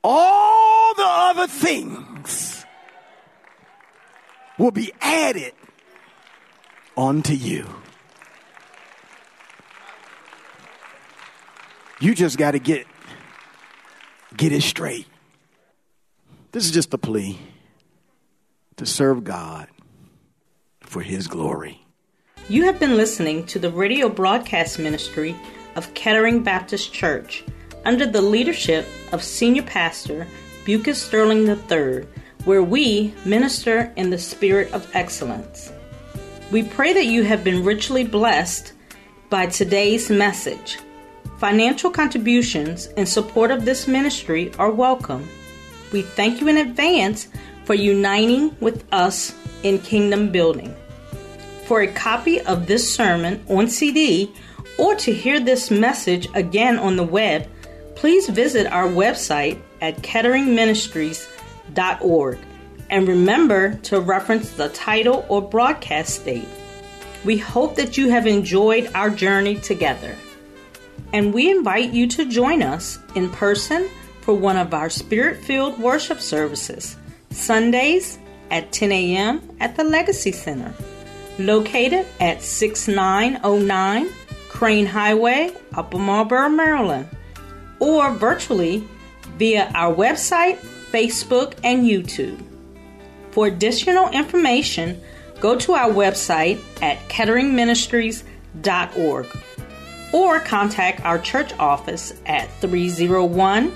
all 0.03 0.93
the 0.95 1.05
other 1.05 1.47
things 1.47 2.65
will 4.57 4.71
be 4.71 4.91
added 5.01 5.53
onto 6.95 7.33
you. 7.33 7.65
You 12.01 12.15
just 12.15 12.37
got 12.37 12.51
to 12.51 12.59
get 12.59 12.87
get 14.35 14.51
it 14.51 14.63
straight. 14.63 15.07
This 16.51 16.65
is 16.65 16.71
just 16.71 16.93
a 16.93 16.97
plea 16.97 17.37
to 18.77 18.85
serve 18.85 19.23
God 19.23 19.67
for 20.81 21.01
his 21.01 21.27
glory. 21.27 21.85
You 22.47 22.65
have 22.65 22.79
been 22.79 22.97
listening 22.97 23.45
to 23.47 23.59
the 23.59 23.69
radio 23.69 24.09
broadcast 24.09 24.79
ministry 24.79 25.35
of 25.75 25.93
Kettering 25.93 26.41
Baptist 26.41 26.93
Church 26.93 27.43
under 27.85 28.05
the 28.05 28.21
leadership 28.21 28.87
of 29.11 29.23
Senior 29.23 29.63
Pastor 29.63 30.27
Bucas 30.65 31.01
Sterling 31.01 31.47
III, 31.47 32.05
where 32.45 32.63
we 32.63 33.13
minister 33.25 33.91
in 33.95 34.09
the 34.09 34.17
spirit 34.17 34.71
of 34.73 34.89
excellence. 34.93 35.71
We 36.51 36.63
pray 36.63 36.93
that 36.93 37.05
you 37.05 37.23
have 37.23 37.43
been 37.43 37.63
richly 37.63 38.03
blessed 38.03 38.73
by 39.29 39.47
today's 39.47 40.09
message. 40.09 40.79
Financial 41.37 41.91
contributions 41.91 42.87
in 42.97 43.05
support 43.05 43.51
of 43.51 43.65
this 43.65 43.87
ministry 43.87 44.51
are 44.57 44.71
welcome. 44.71 45.27
We 45.93 46.01
thank 46.01 46.41
you 46.41 46.47
in 46.47 46.57
advance 46.57 47.27
for 47.65 47.75
uniting 47.75 48.55
with 48.59 48.83
us 48.91 49.35
in 49.63 49.79
kingdom 49.79 50.31
building. 50.31 50.75
For 51.65 51.81
a 51.81 51.93
copy 51.93 52.41
of 52.41 52.65
this 52.65 52.91
sermon 52.91 53.43
on 53.47 53.67
CD 53.67 54.33
or 54.79 54.95
to 54.95 55.13
hear 55.13 55.39
this 55.39 55.69
message 55.69 56.27
again 56.33 56.79
on 56.79 56.95
the 56.95 57.03
web, 57.03 57.47
please 57.99 58.27
visit 58.29 58.65
our 58.67 58.87
website 58.87 59.59
at 59.81 59.97
ketteringministries.org. 59.97 62.37
And 62.89 63.07
remember 63.07 63.75
to 63.75 63.99
reference 63.99 64.51
the 64.51 64.69
title 64.69 65.25
or 65.27 65.41
broadcast 65.41 66.23
date. 66.23 66.47
We 67.25 67.37
hope 67.37 67.75
that 67.75 67.97
you 67.97 68.07
have 68.09 68.25
enjoyed 68.25 68.89
our 68.95 69.09
journey 69.09 69.55
together. 69.55 70.15
And 71.11 71.33
we 71.33 71.51
invite 71.51 71.91
you 71.91 72.07
to 72.07 72.23
join 72.23 72.63
us 72.63 72.99
in 73.15 73.29
person 73.31 73.89
for 74.21 74.33
one 74.33 74.55
of 74.55 74.73
our 74.73 74.89
spirit 74.89 75.43
filled 75.43 75.77
worship 75.77 76.21
services, 76.21 76.95
Sundays 77.31 78.17
at 78.49 78.71
10 78.71 78.93
a.m. 78.93 79.41
at 79.59 79.75
the 79.75 79.83
Legacy 79.83 80.31
Center, 80.31 80.73
located 81.37 82.05
at 82.21 82.41
6909 82.41 84.09
Crain 84.47 84.85
Highway, 84.85 85.51
Upper 85.73 85.99
Marlboro, 85.99 86.47
Maryland, 86.47 87.09
or 87.79 88.11
virtually 88.11 88.87
via 89.37 89.71
our 89.73 89.93
website, 89.93 90.57
Facebook, 90.91 91.53
and 91.63 91.85
YouTube. 91.85 92.41
For 93.31 93.47
additional 93.47 94.09
information, 94.09 95.01
go 95.39 95.55
to 95.57 95.73
our 95.73 95.89
website 95.89 96.59
at 96.81 96.99
ketteringministries.org 97.09 99.27
or 100.11 100.39
contact 100.39 101.05
our 101.05 101.19
church 101.19 101.53
office 101.59 102.19
at 102.25 102.49
301 102.59 103.71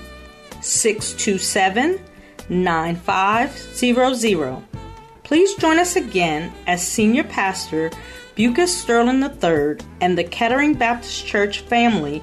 627 0.60 2.00
9500. 2.48 4.62
Please 5.22 5.54
join 5.54 5.78
us 5.78 5.94
again 5.96 6.52
as 6.66 6.86
Senior 6.86 7.24
Pastor 7.24 7.90
Bucas 8.36 8.76
Sterling 8.76 9.22
III 9.22 9.78
and 10.00 10.18
the 10.18 10.24
Kettering 10.24 10.74
Baptist 10.74 11.26
Church 11.26 11.60
family 11.60 12.22